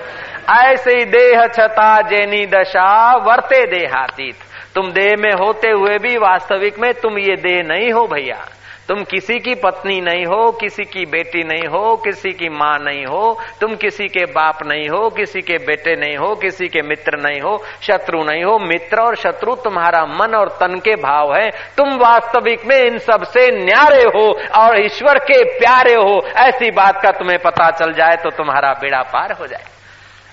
ऐसे 0.49 0.97
ही 0.97 1.05
देह 1.05 1.47
छता 1.47 2.01
जैनी 2.01 2.45
दशा 2.45 3.15
वर्ते 3.17 3.65
देहातीत। 3.65 4.35
तुम 4.75 4.91
देह 4.91 5.15
में 5.19 5.31
होते 5.31 5.69
हुए 5.69 5.97
भी 5.97 6.17
वास्तविक 6.17 6.79
में 6.79 6.93
तुम 6.93 7.17
ये 7.17 7.35
देह 7.35 7.61
नहीं 7.63 7.91
हो 7.91 8.07
भैया। 8.07 8.45
तुम 8.87 9.03
किसी 9.03 9.39
की 9.39 9.55
पत्नी 9.55 10.01
नहीं 10.01 10.25
हो, 10.25 10.51
किसी 10.51 10.83
की 10.83 11.05
बेटी 11.05 11.43
नहीं 11.43 11.67
हो, 11.67 11.95
किसी 11.95 12.29
की 12.29 12.49
माँ 12.49 12.77
नहीं 12.79 13.05
हो, 13.05 13.39
तुम 13.61 13.75
किसी 13.75 14.07
के 14.07 14.25
बाप 14.25 14.57
नहीं 14.65 14.89
हो, 14.89 15.09
किसी 15.09 15.41
के 15.41 15.57
बेटे 15.57 15.95
नहीं 15.95 16.17
हो, 16.17 16.35
किसी 16.35 16.67
के 16.67 16.81
मित्र 16.81 17.17
नहीं 17.17 17.39
हो, 17.41 17.63
शत्रु 17.81 18.23
नहीं 18.23 18.43
हो, 18.43 18.57
मित्र 18.59 19.01
और 19.01 19.15
शत्रु 19.15 19.55
तुम्हारा 19.55 20.05
मन 20.05 20.35
और 20.35 20.49
तन 20.49 20.75
के 20.75 20.95
भाव 20.95 21.33
है। 21.35 21.49
तुम 21.77 21.95
वास्तविक 21.97 22.65
में 22.65 22.77
इन 22.77 22.97
सबसे 22.97 23.47
न्यारे 23.65 24.01
हो 24.01 24.25
और 24.63 24.79
ईश्वर 24.85 25.19
के 25.19 25.43
प्यारे 25.59 25.93
हो। 25.93 26.21
ऐसी 26.37 26.71
बात 26.71 27.01
का 27.01 27.11
तुम्हें 27.11 27.39
पता 27.39 27.71
चल 27.71 27.93
जाए 27.93 28.15
तो 28.15 28.29
तुम्हारा 28.29 28.73
बेड़ा 28.73 29.01
पार 29.01 29.31
हो 29.31 29.47
जाए। 29.47 29.63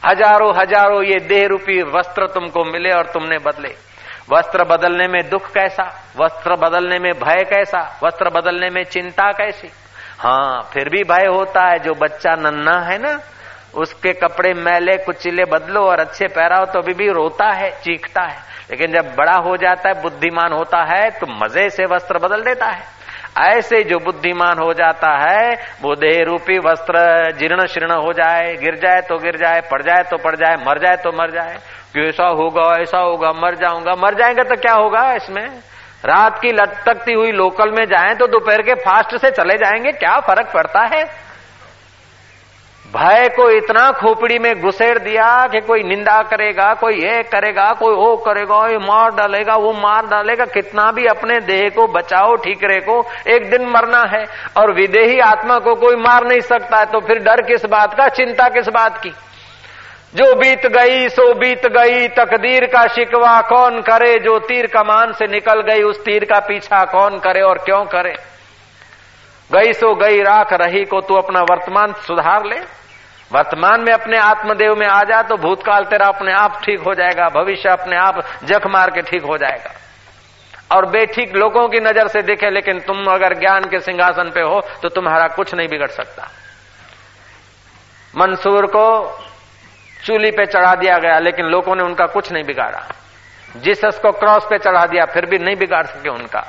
हज़ारों 0.02 0.52
हज़ारों 0.56 1.02
ये 1.04 1.18
देह 1.20 1.46
रूपी 1.46 1.80
वस्त्र 1.88 2.26
तुमको 2.26 2.64
मिले 2.64 2.92
और 2.92 3.06
तुमने 3.06 3.38
बदले। 3.38 3.74
वस्त्र 4.30 4.64
बदलने 4.64 5.06
में 5.08 5.22
दुख 5.30 5.50
कैसा? 5.52 5.84
वस्त्र 6.16 6.56
बदलने 6.56 6.98
में 6.98 7.12
भय 7.14 7.44
कैसा? 7.44 7.80
वस्त्र 8.02 8.30
बदलने 8.30 8.70
में 8.70 8.82
चिंता 8.84 9.30
कैसी? 9.32 9.68
हाँ 10.20 10.70
फिर 10.72 10.88
भी 10.88 11.02
भय 11.04 11.26
होता 11.26 11.66
है, 11.66 11.78
जो 11.78 11.94
बच्चा 11.94 12.34
नन्ना 12.36 12.78
है 12.80 12.98
ना, 12.98 13.18
उसके 13.74 14.12
कपड़े 14.12 14.52
मैले, 14.54 14.96
कुचिले 14.96 15.44
बदलो 15.44 15.80
और 15.82 16.00
अच्छे 16.00 16.28
पहराओ 16.28 16.64
तो 16.64 16.78
अभी 16.78 16.94
भी 16.94 17.08
रोता 17.10 17.50
है, 17.50 17.70
चीखता 17.82 18.22
है। 18.22 18.38
लेकिन 18.70 18.92
जब 18.92 19.14
बड़ा 19.16 19.36
हो 19.38 19.56
जाता 19.56 19.88
है, 19.88 20.00
बुद्धिमान 20.02 20.52
होता 20.52 20.82
है 20.84 21.10
तो 21.10 21.26
मज़े 21.34 21.68
से 21.70 21.86
वस्त्र 21.86 22.18
बदल 22.18 22.42
देता 22.44 22.66
है। 22.66 22.82
ऐसे 23.38 23.82
जो 23.84 23.98
बुद्धिमान 23.98 24.58
हो 24.58 24.72
जाता 24.72 25.10
है, 25.18 25.50
वो 25.82 25.94
देह 25.94 26.24
रूपी 26.24 26.58
वस्त्र 26.58 27.30
जीर्ण 27.32 27.66
शीर्ण 27.66 27.92
हो 27.92 28.12
जाए, 28.12 28.54
गिर 28.56 28.74
जाए 28.74 29.00
तो 29.00 29.18
गिर 29.18 29.36
जाए, 29.36 29.60
पड़ 29.60 29.82
जाए 29.82 30.02
तो 30.02 30.16
पड़ 30.16 30.36
जाए, 30.36 30.56
मर 30.56 30.78
जाए 30.78 30.96
तो 30.96 31.12
मर 31.12 31.30
जाए। 31.30 31.56
कि 31.94 32.08
ऐसा 32.08 32.26
होगा 32.26 32.82
ऐसा 32.82 32.98
होगा, 32.98 33.32
मर 33.32 33.54
जाऊँगा, 33.54 33.92
मर 33.92 34.14
जाएँगे 34.14 34.42
तो 34.42 34.56
क्या 34.56 34.72
होगा 34.72 35.12
इसमें? 35.12 35.46
रात 36.04 36.38
की 36.40 36.52
लटकती 36.52 37.12
हुई 37.12 37.32
लोकल 37.32 37.70
में 37.70 37.84
जाए 37.84 38.14
तो 38.14 38.26
दोपहर 38.26 38.62
के 38.62 38.74
फास्ट 38.74 39.16
से 39.16 39.30
चले 39.30 39.54
जाएँगे, 39.54 39.92
क्या 39.92 40.20
फ़र्क 40.20 40.50
पड़ता 40.54 40.80
है? 40.80 41.29
भय 42.90 43.28
को 43.28 43.48
इतना 43.50 43.90
खोपड़ी 43.90 44.38
में 44.38 44.60
घुसेड़ 44.60 44.98
दिया 44.98 45.26
कि 45.46 45.60
कोई 45.60 45.82
निंदा 45.82 46.16
करेगा, 46.22 46.72
कोई 46.74 46.94
ये 46.94 47.22
करेगा, 47.22 47.68
कोई 47.72 47.94
वो 47.94 48.16
करेगा, 48.16 48.66
ये 48.68 48.78
मार 48.78 49.10
डालेगा, 49.10 49.56
वो 49.56 49.72
मार 49.72 50.06
डालेगा। 50.06 50.44
कितना 50.44 50.90
भी 50.92 51.06
अपने 51.06 51.38
देह 51.40 51.68
को 51.68 51.86
बचाओ, 51.86 52.34
ठीकरे 52.36 52.80
को, 52.80 52.98
एक 53.28 53.50
दिन 53.50 53.66
मरना 53.66 54.02
है 54.14 54.24
और 54.56 54.72
विदेही 54.72 55.18
आत्मा 55.20 55.58
को 55.58 55.74
कोई 55.74 55.96
मार 55.96 56.26
नहीं 56.26 56.40
सकता 56.40 56.78
है 56.78 56.86
तो 56.86 57.00
फिर 57.00 57.18
डर 57.18 57.42
किस 57.42 57.66
बात 57.66 57.94
का, 57.94 58.08
चिंता 58.08 58.48
किस 58.48 58.68
बात 58.68 58.98
की? 58.98 59.12
जो 60.14 60.34
बीत 60.34 60.66
गई, 60.66 61.08
सो 61.08 61.34
बीत 61.34 61.66
गई, 61.66 62.08
तकदीर 62.08 62.66
का 62.66 62.86
शिकवा 62.86 63.40
कौन 63.40 63.80
करे? 63.80 64.18
जो 64.18 64.38
तीर 64.38 64.66
कमान 64.66 65.12
से 65.12 65.26
निकल 65.26 65.60
गई, 65.60 65.82
उस 65.82 66.04
तीर 66.04 66.24
का 66.24 66.40
पीछा 66.40 66.84
कौन 66.84 67.18
करे 67.18 67.40
और 67.40 67.58
क्यों 67.58 67.84
करे? 67.84 68.14
गई 69.50 69.72
सो 69.72 69.94
गई, 69.94 70.20
राख 70.22 70.52
रही 70.52 70.84
को 70.84 71.00
तू 71.00 71.14
अपना 71.14 71.40
वर्तमान 71.40 71.92
सुधार 71.92 72.46
ले। 72.46 72.79
वर्तमान 73.30 73.80
में 73.80 73.92
अपने 73.92 74.18
आत्मदेव 74.18 74.74
में 74.76 74.86
आ 74.86 75.02
जा 75.04 75.20
तो 75.22 75.36
भूतकाल 75.38 75.84
तेरा 75.86 76.06
अपने 76.08 76.32
आप 76.34 76.60
ठीक 76.64 76.80
हो 76.80 76.94
जाएगा, 76.94 77.28
भविष्य 77.30 77.68
अपने 77.70 77.96
आप 77.98 78.22
जख 78.44 78.66
मार 78.68 78.90
के 78.90 79.02
ठीक 79.02 79.24
हो 79.24 79.36
जाएगा। 79.38 79.74
और 80.70 80.86
बेठीक 80.88 81.34
लोगों 81.36 81.68
की 81.68 81.80
नज़र 81.80 82.08
से 82.08 82.22
देखे, 82.22 82.50
लेकिन 82.50 82.80
तुम 82.80 83.04
अगर 83.06 83.38
ज्ञान 83.38 83.64
के 83.64 83.80
सिंहासन 83.80 84.30
पे 84.30 84.40
हो 84.42 84.60
तो 84.82 84.88
तुम्हारा 84.90 85.26
कुछ 85.30 85.54
नहीं 85.54 85.68
बिगड़ 85.68 85.90
सकता। 85.90 86.28
मंसूर 88.14 88.66
को 88.66 88.86
चूली 90.04 90.30
पे 90.30 90.46
चढ़ा 90.46 90.74
दिया 90.76 90.98
गया, 90.98 91.18
लेकिन 91.18 91.46
लोगों 91.46 91.74
ने 91.76 91.82
उनका 91.82 92.06
कुछ 92.08 92.32
नहीं 92.32 92.44
बिगाड़ा। 92.44 92.86
जीसस 93.56 93.98
को 93.98 94.10
क्रॉस 94.12 94.44
पे 94.44 94.58
चढ़ा 94.58 94.84
दिया, 94.86 95.04
फिर 95.04 95.26
भी 95.26 95.38
नहीं 95.38 95.56
बिगाड़ 95.56 95.84
सके 95.86 96.08
उनका। 96.08 96.46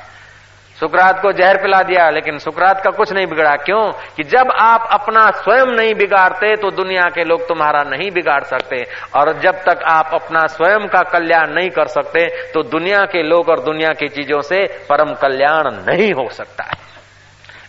सुकरात 0.82 1.20
को 1.22 1.30
जहर 1.32 1.56
पिला 1.56 1.82
दिया, 1.82 2.08
लेकिन 2.10 2.38
सुकरात 2.38 2.80
का 2.84 2.90
कुछ 2.90 3.12
नहीं 3.12 3.26
बिगड़ा। 3.26 3.54
क्यों? 3.56 3.82
कि 4.16 4.22
जब 4.24 4.50
आप 4.60 4.88
अपना 4.92 5.30
स्वयं 5.30 5.66
नहीं 5.76 5.94
बिगाड़ते 5.94 6.54
तो 6.56 6.70
दुनिया 6.72 7.02
के 7.08 7.24
लोग 7.24 7.46
तुम्हारा 7.48 7.82
नहीं 7.86 8.10
बिगाड़ 8.10 8.42
सकते। 8.44 8.82
और 9.14 9.32
जब 9.40 9.62
तक 9.62 9.82
आप 9.86 10.10
अपना 10.14 10.46
स्वयं 10.48 10.88
का 10.88 11.02
कल्याण 11.10 11.54
नहीं 11.54 11.70
कर 11.70 11.86
सकते 11.88 12.26
तो 12.52 12.62
दुनिया 12.68 13.04
के 13.06 13.22
लोग 13.22 13.48
और 13.48 13.60
दुनिया 13.60 13.92
की 13.92 14.08
चीज़ों 14.08 14.40
से 14.42 14.66
परम 14.90 15.14
कल्याण 15.14 15.70
नहीं 15.88 16.12
हो 16.12 16.28
सकता 16.30 16.64
है। 16.64 16.81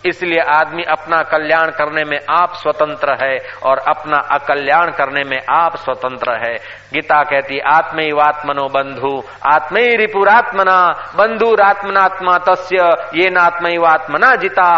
इसलिए 0.05 0.39
आदमी 0.39 0.83
अपना 0.83 1.21
कल्याण 1.23 1.71
करने 1.71 2.03
में 2.03 2.19
आप 2.29 2.53
स्वतंत्र 2.53 3.17
है 3.23 3.37
और 3.63 3.77
अपना 3.77 4.17
अकल्याण 4.17 4.91
करने 4.91 5.23
में 5.23 5.39
आप 5.49 5.75
स्वतंत्र 5.75 6.31
है। 6.45 6.55
गीता 6.93 7.23
कहती 7.23 7.59
आत्मैवात्मनो 7.59 8.67
बंधु 8.67 9.23
आत्मे 9.45 9.95
रिपुरात्मना 9.95 10.77
बंधुरात्मनात्मा 11.17 12.37
तस् 12.37 12.73
ये 12.73 13.29
नात्म 13.29 13.51
नात्मैवात्मना 13.53 14.35
जिता, 14.35 14.69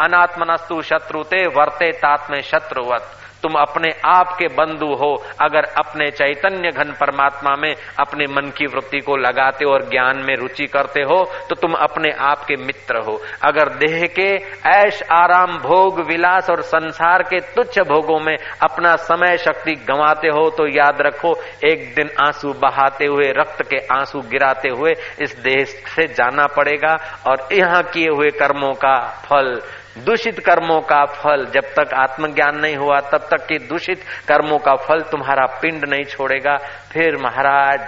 अनात्मनस्तु 0.00 0.82
शत्रु 0.82 1.22
ते 1.22 1.46
वर्ते 1.46 1.92
तात्मे 1.92 2.42
शत्रुवत। 2.42 3.02
तुम 3.42 3.52
अपने 3.60 3.90
आप 4.06 4.34
के 4.38 4.46
बंधु 4.54 4.92
हो। 4.94 5.12
अगर 5.40 5.64
अपने 5.78 6.10
चैतन्य 6.10 6.70
घन 6.72 6.92
परमात्मा 7.00 7.54
में 7.56 7.74
अपने 8.00 8.26
मन 8.26 8.50
की 8.56 8.66
वृत्ति 8.66 9.00
को 9.00 9.16
लगाते 9.18 9.64
और 9.64 9.88
ज्ञान 9.90 10.22
में 10.22 10.34
रुचि 10.36 10.66
करते 10.66 11.02
हो 11.02 11.22
तो 11.48 11.54
तुम 11.56 11.72
अपने 11.80 12.10
आप 12.22 12.44
के 12.44 12.56
मित्र 12.56 13.02
हो। 13.02 13.20
अगर 13.44 13.68
देह 13.76 14.06
के 14.10 14.28
ऐश, 14.68 15.02
आराम, 15.12 15.56
भोग, 15.58 16.00
विलास 16.06 16.50
और 16.50 16.62
संसार 16.64 17.22
के 17.24 17.40
तुच्छ 17.54 17.78
भोगों 17.80 18.18
में 18.20 18.36
अपना 18.62 18.94
समय 18.98 19.36
शक्ति 19.38 19.74
गंवाते 19.88 20.28
हो 20.28 20.48
तो 20.50 20.66
याद 20.68 21.00
रखो, 21.00 21.34
एक 21.64 21.92
दिन 21.96 22.10
आँसू 22.20 22.52
बहाते 22.58 23.06
हुए, 23.06 23.32
रक्त 23.32 23.62
के 23.64 23.78
आँसू 23.94 24.20
गिराते 24.30 24.68
हुए, 24.70 24.92
इस 25.20 25.36
देह 25.38 25.64
से 25.64 26.06
जाना 26.08 26.46
पड़ेगा 26.56 26.94
और 27.26 27.48
यहाँ 27.52 27.82
किए 27.84 28.08
हुए 28.08 28.30
कर्मों 28.38 28.72
का 28.74 28.96
फल 29.26 29.60
दूषित 30.04 30.38
कर्मों 30.38 30.80
का 30.80 31.04
फल 31.04 31.44
जब 31.46 31.72
तक 31.76 31.94
आत्मज्ञान 31.94 32.58
नहीं 32.58 32.76
हुआ, 32.76 33.00
तब 33.00 33.28
तक 33.30 33.46
कि 33.46 33.58
दूषित 33.58 34.02
कर्मों 34.28 34.58
का 34.58 34.74
फल 34.76 35.00
तुम्हारा 35.10 35.46
पिंड 35.62 35.84
नहीं 35.88 36.04
छोड़ेगा। 36.04 36.56
फिर 36.92 37.16
महाराज, 37.16 37.80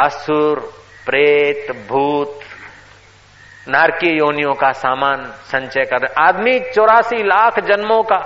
असुर, 0.00 0.60
प्रेत, 1.06 1.70
भूत, 1.88 2.40
नारकीय 3.68 4.16
योनियों 4.18 4.54
का 4.54 4.72
सामान 4.72 5.24
संचय 5.44 5.84
कर, 5.84 6.06
आदमी 6.18 6.58
चौरासी 6.74 7.22
लाख 7.22 7.60
जन्मों 7.60 8.02
का 8.02 8.18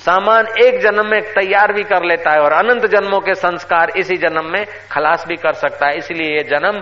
सामान 0.00 0.46
एक 0.62 0.80
जन्म 0.80 1.06
में 1.06 1.20
तैयार 1.34 1.72
भी 1.72 1.82
कर 1.82 2.04
लेता 2.04 2.30
है 2.30 2.40
और 2.40 2.52
अनंत 2.52 2.84
जन्मों 2.86 3.20
के 3.20 3.34
संस्कार 3.34 3.90
इसी 3.96 4.16
जन्म 4.16 4.50
में 4.52 4.64
खलास 4.90 5.24
भी 5.28 5.36
कर 5.36 5.52
सकता 5.54 5.86
है। 5.86 5.96
इसलिए 5.96 6.36
ये 6.36 6.42
जन्म 6.42 6.80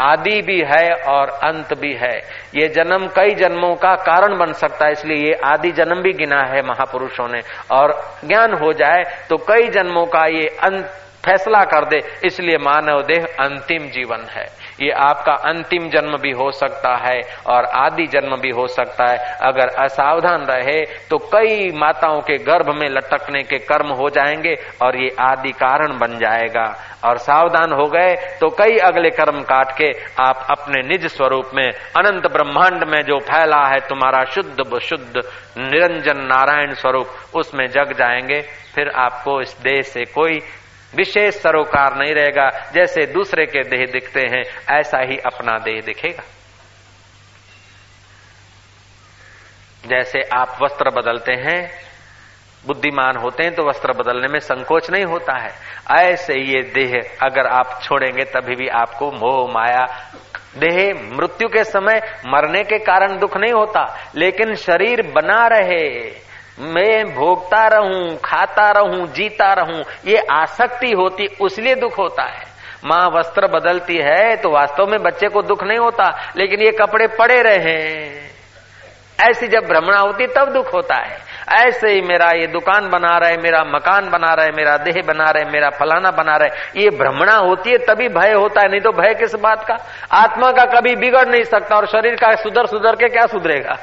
आदि 0.00 0.40
भी 0.42 0.60
है 0.64 0.92
और 1.08 1.28
अंत 1.44 1.72
भी 1.74 1.92
है। 1.94 2.16
ये 2.54 2.68
जन्म 2.70 3.06
कई 3.16 3.34
जन्मों 3.36 3.74
का 3.76 3.94
कारण 4.04 4.36
बन 4.38 4.52
सकता 4.54 4.86
है, 4.86 4.92
इसलिए 4.92 5.16
ये 5.18 5.34
आदि 5.44 5.70
जन्म 5.72 6.02
भी 6.02 6.12
गिना 6.14 6.42
है 6.44 6.62
महापुरुषों 6.64 7.28
ने। 7.28 7.40
और 7.70 7.94
ज्ञान 8.24 8.54
हो 8.54 8.72
जाए 8.74 9.02
तो 9.30 9.36
कई 9.48 9.68
जन्मों 9.70 10.06
का 10.06 10.26
ये 10.30 10.46
अंत 10.62 10.84
फैसला 11.26 11.62
कर 11.66 11.84
दे, 11.86 12.00
इसलिए 12.24 12.58
मानव 12.60 13.02
देह 13.04 13.24
अंतिम 13.40 13.88
जीवन 13.90 14.26
है। 14.30 14.44
ये 14.80 14.90
आपका 15.02 15.32
अंतिम 15.48 15.88
जन्म 15.88 16.16
भी 16.16 16.30
हो 16.32 16.50
सकता 16.52 16.94
है 17.02 17.20
और 17.48 17.64
आदि 17.76 18.06
जन्म 18.06 18.36
भी 18.36 18.50
हो 18.50 18.66
सकता 18.68 19.04
है। 19.04 19.18
अगर 19.42 19.68
असावधान 19.84 20.44
रहे 20.44 20.80
तो 21.10 21.18
कई 21.32 21.70
माताओं 21.74 22.20
के 22.20 22.36
गर्भ 22.44 22.74
में 22.74 22.88
लटकने 22.88 23.42
के 23.42 23.58
कर्म 23.64 23.92
हो 23.92 24.08
जाएँगे 24.10 24.54
और 24.82 24.96
ये 24.96 25.14
आदि 25.20 25.52
कारण 25.54 25.98
बन 25.98 26.18
जाएगा। 26.18 26.66
और 27.04 27.18
सावधान 27.18 27.72
हो 27.72 27.86
गए 27.86 28.14
तो 28.40 28.48
कई 28.58 28.76
अगले 28.84 29.10
कर्म 29.12 29.40
काट 29.44 29.72
के 29.72 29.90
आप 30.22 30.46
अपने 30.50 30.82
निज 30.88 31.06
स्वरूप 31.06 31.50
में, 31.54 31.68
अनंत 31.70 32.26
ब्रह्मांड 32.26 32.84
में 32.84 33.00
जो 33.02 33.18
फैला 33.22 33.62
है 33.64 33.78
तुम्हारा 33.88 34.24
शुद्ध 34.26 34.78
शुद्ध 34.82 35.22
निरंजन 35.58 36.20
नारायण 36.24 36.72
स्वरूप, 36.74 37.08
उसमें 37.34 37.66
जग 37.66 37.92
जाएँगे। 37.92 38.40
फिर 38.74 38.88
आपको 38.96 39.40
इस 39.40 39.56
देश 39.60 39.86
से 39.86 40.04
कोई 40.14 40.38
विशेष 40.96 41.34
सरोकार 41.34 41.96
नहीं 41.96 42.14
रहेगा। 42.14 42.48
जैसे 42.48 43.06
दूसरे 43.06 43.46
के 43.46 43.62
देह 43.62 43.86
दिखते 43.92 44.20
हैं, 44.20 44.44
ऐसा 44.78 44.98
ही 44.98 45.18
अपना 45.18 45.58
देह 45.58 45.82
दिखेगा। 45.86 46.22
जैसे 49.86 50.20
आप 50.34 50.58
वस्त्र 50.62 50.90
बदलते 50.90 51.32
हैं, 51.32 51.86
बुद्धिमान 52.66 53.16
होते 53.16 53.42
हैं 53.42 53.54
तो 53.54 53.68
वस्त्र 53.68 53.92
बदलने 53.92 54.26
में 54.28 54.38
संकोच 54.38 54.90
नहीं 54.90 55.04
होता 55.04 55.38
है। 55.38 55.54
ऐसे 56.00 56.34
ये 56.34 56.62
देह 56.62 57.16
अगर 57.22 57.46
आप 57.46 57.80
छोड़ेंगे, 57.82 58.24
तभी 58.24 58.54
भी 58.54 58.68
आपको 58.68 59.10
मोह, 59.10 59.52
माया, 59.52 60.12
देह, 60.58 60.94
मृत्यु 61.12 61.48
के 61.48 61.64
समय 61.64 62.20
मरने 62.26 62.64
के 62.64 62.78
कारण 62.78 63.18
दुख 63.18 63.36
नहीं 63.36 63.52
होता। 63.52 64.10
लेकिन 64.14 64.54
शरीर 64.54 65.02
बना 65.02 65.46
रहे। 65.46 66.25
मैं 66.58 67.04
भोगता 67.14 67.66
रहूँ, 67.68 68.16
खाता 68.16 68.70
रहूँ, 68.70 69.06
जीता 69.06 69.52
रहूँ, 69.52 69.82
ये 70.06 70.16
आसक्ति 70.32 70.92
होती, 70.92 71.26
उसलिए 71.40 71.74
दुख 71.74 71.98
होता 71.98 72.22
है। 72.22 72.44
माँ 72.84 73.08
वस्त्र 73.10 73.46
बदलती 73.46 73.96
है 73.96 74.36
तो 74.36 74.50
वास्तव 74.50 74.86
में 74.86 75.02
बच्चे 75.02 75.28
को 75.28 75.42
दुख 75.42 75.64
नहीं 75.64 75.78
होता, 75.78 76.08
लेकिन 76.36 76.60
ये 76.60 76.70
कपड़े 76.70 77.06
पड़े 77.06 77.42
रहे। 77.42 77.76
ऐसी 79.30 79.48
जब 79.48 79.66
भ्रमणा 79.66 79.98
होती, 79.98 80.26
तब 80.26 80.52
दुख 80.52 80.74
होता 80.74 80.94
है। 80.94 81.18
ऐसे 81.64 81.92
ही 81.92 82.00
मेरा 82.00 82.30
ये 82.30 82.46
दुकान 82.46 82.88
बना 82.88 83.16
रहे, 83.18 83.36
मेरा 83.36 83.62
मकान 83.64 84.10
बना 84.10 84.32
रहे, 84.34 84.50
मेरा 84.50 84.76
देह 84.76 85.02
बना 85.06 85.30
रहे, 85.30 85.44
मेरा 85.44 85.70
फलाना 85.70 86.10
बना 86.10 86.36
रहे, 86.36 86.80
ये 86.82 86.90
भ्रमणा 86.90 87.36
होती 87.36 87.70
है, 87.70 87.78
तभी 87.78 88.08
भय 88.08 88.32
होता 88.32 88.60
है, 88.60 88.68
नहीं 88.68 88.80
तो 88.80 88.92
भय 88.92 89.14
किस 89.14 89.34
बात 89.34 89.64
का? 89.64 89.76
आत्मा 90.12 90.50
का 90.52 90.64
कभी 90.64 90.96
बिगड़ 90.96 91.26
नहीं 91.28 91.44
सकता, 91.44 91.76
और 91.76 91.86
शरीर 91.86 92.14
का 92.14 92.34
सुधर 92.34 92.66
सुधर 92.66 92.96
के 92.96 93.08
क्या 93.08 93.26
सुधरेगा? 93.26 93.76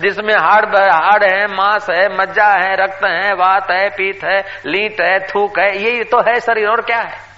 जिसमें 0.00 0.34
हाड़ 0.34 0.64
हाड़ 0.76 1.24
है, 1.24 1.46
मांस 1.46 1.86
है, 1.90 2.18
मज्जा 2.18 2.46
है, 2.46 2.76
रक्त 2.76 3.04
है, 3.04 3.32
वात 3.34 3.70
है, 3.70 3.88
पीत 3.88 4.24
है, 4.24 4.40
लीट 4.66 5.00
है, 5.00 5.18
थूक 5.18 5.58
है 5.58 5.82
यही 5.82 6.04
तो 6.04 6.18
है 6.18 6.40
शरीर, 6.40 6.68
और 6.68 6.80
क्या 6.80 6.98
है? 6.98 7.34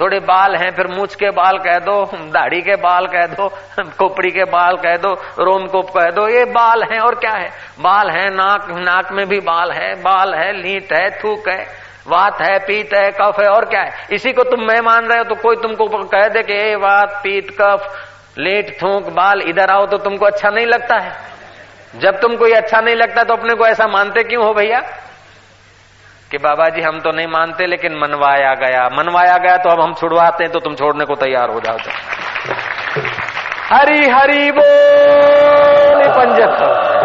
थोड़े 0.00 0.18
बाल 0.20 0.56
हैं, 0.56 0.70
फिर 0.70 0.86
मूछ 0.86 1.14
के 1.14 1.30
बाल 1.30 1.58
कह 1.58 1.78
दो, 1.78 2.04
दाढ़ी 2.14 2.60
के 2.60 2.76
बाल 2.76 3.06
कह 3.06 3.26
दो, 3.26 3.48
खोपड़ी 3.98 4.30
के 4.30 4.44
बाल 4.44 4.76
कह 4.76 4.96
दो, 4.96 5.12
रोम 5.38 5.66
को 5.66 5.82
कह 5.82 6.10
दो, 6.10 6.28
ये 6.28 6.44
बाल 6.44 6.82
हैं, 6.82 7.00
और 7.00 7.14
क्या 7.14 7.32
है? 7.32 7.48
बाल 7.80 8.10
है, 8.10 8.30
नाक 8.34 8.66
नाक 8.70 9.12
में 9.12 9.28
भी 9.28 9.40
बाल 9.40 9.72
है 9.72 9.94
बाल 9.94 10.34
है, 10.34 10.52
लीट 10.52 10.92
है, 10.92 11.10
थूक 11.10 11.48
है, 11.48 11.66
वात 12.06 12.40
है, 12.42 12.58
पीत 12.58 12.94
है, 12.94 13.10
कफ 13.10 13.40
है, 13.40 13.48
और 13.48 13.64
क्या 13.64 13.80
है? 13.80 14.06
इसी 14.12 14.32
को 14.32 14.42
तुम 14.42 14.60
मैं 14.60 14.80
मान 14.80 15.06
रहे 15.06 15.18
हो 15.18 15.24
तो 15.24 15.34
कोई 15.34 15.56
तुमको 15.56 15.86
कह 15.86 16.28
दे 16.28 16.42
कि 16.42 16.74
वात, 16.74 17.20
पीत, 17.22 17.56
कफ, 17.60 18.06
लेट, 18.38 18.82
थूक, 18.82 19.02
बाल, 19.02 19.42
इधर 19.42 19.70
आओ 19.70 19.86
तो 19.86 19.98
तुमको 19.98 20.26
अच्छा 20.26 20.48
नहीं 20.48 20.66
लगता 20.66 20.98
है। 20.98 21.30
जब 21.96 22.20
तुम 22.20 22.36
कोई 22.36 22.52
अच्छा 22.52 22.80
नहीं 22.80 22.96
लगता 22.96 23.24
तो 23.24 23.34
अपने 23.34 23.54
को 23.54 23.66
ऐसा 23.66 23.86
मानते 23.86 24.22
क्यों 24.22 24.46
हो 24.46 24.54
भैया? 24.54 24.80
कि 26.30 26.38
बाबा 26.38 26.68
जी 26.68 26.80
हम 26.80 27.00
तो 27.00 27.10
नहीं 27.10 27.26
मानते, 27.26 27.66
लेकिन 27.66 27.92
मनवाया 27.98 28.54
गया। 28.54 28.88
मनवाया 28.92 29.36
गया 29.36 29.56
तो 29.56 29.70
अब 29.70 29.80
हम 29.80 29.94
छुड़वाते 29.94 30.44
हैं 30.44 30.52
तो 30.52 30.60
तुम 30.60 30.74
छोड़ने 30.74 31.04
को 31.04 31.14
तैयार 31.14 31.50
हो 31.50 31.60
जाओ 31.60 31.76
तो। 31.76 31.90
हरी 33.74 34.08
हरी 34.08 34.50
बोल 34.50 36.08
पंजक 36.08 36.99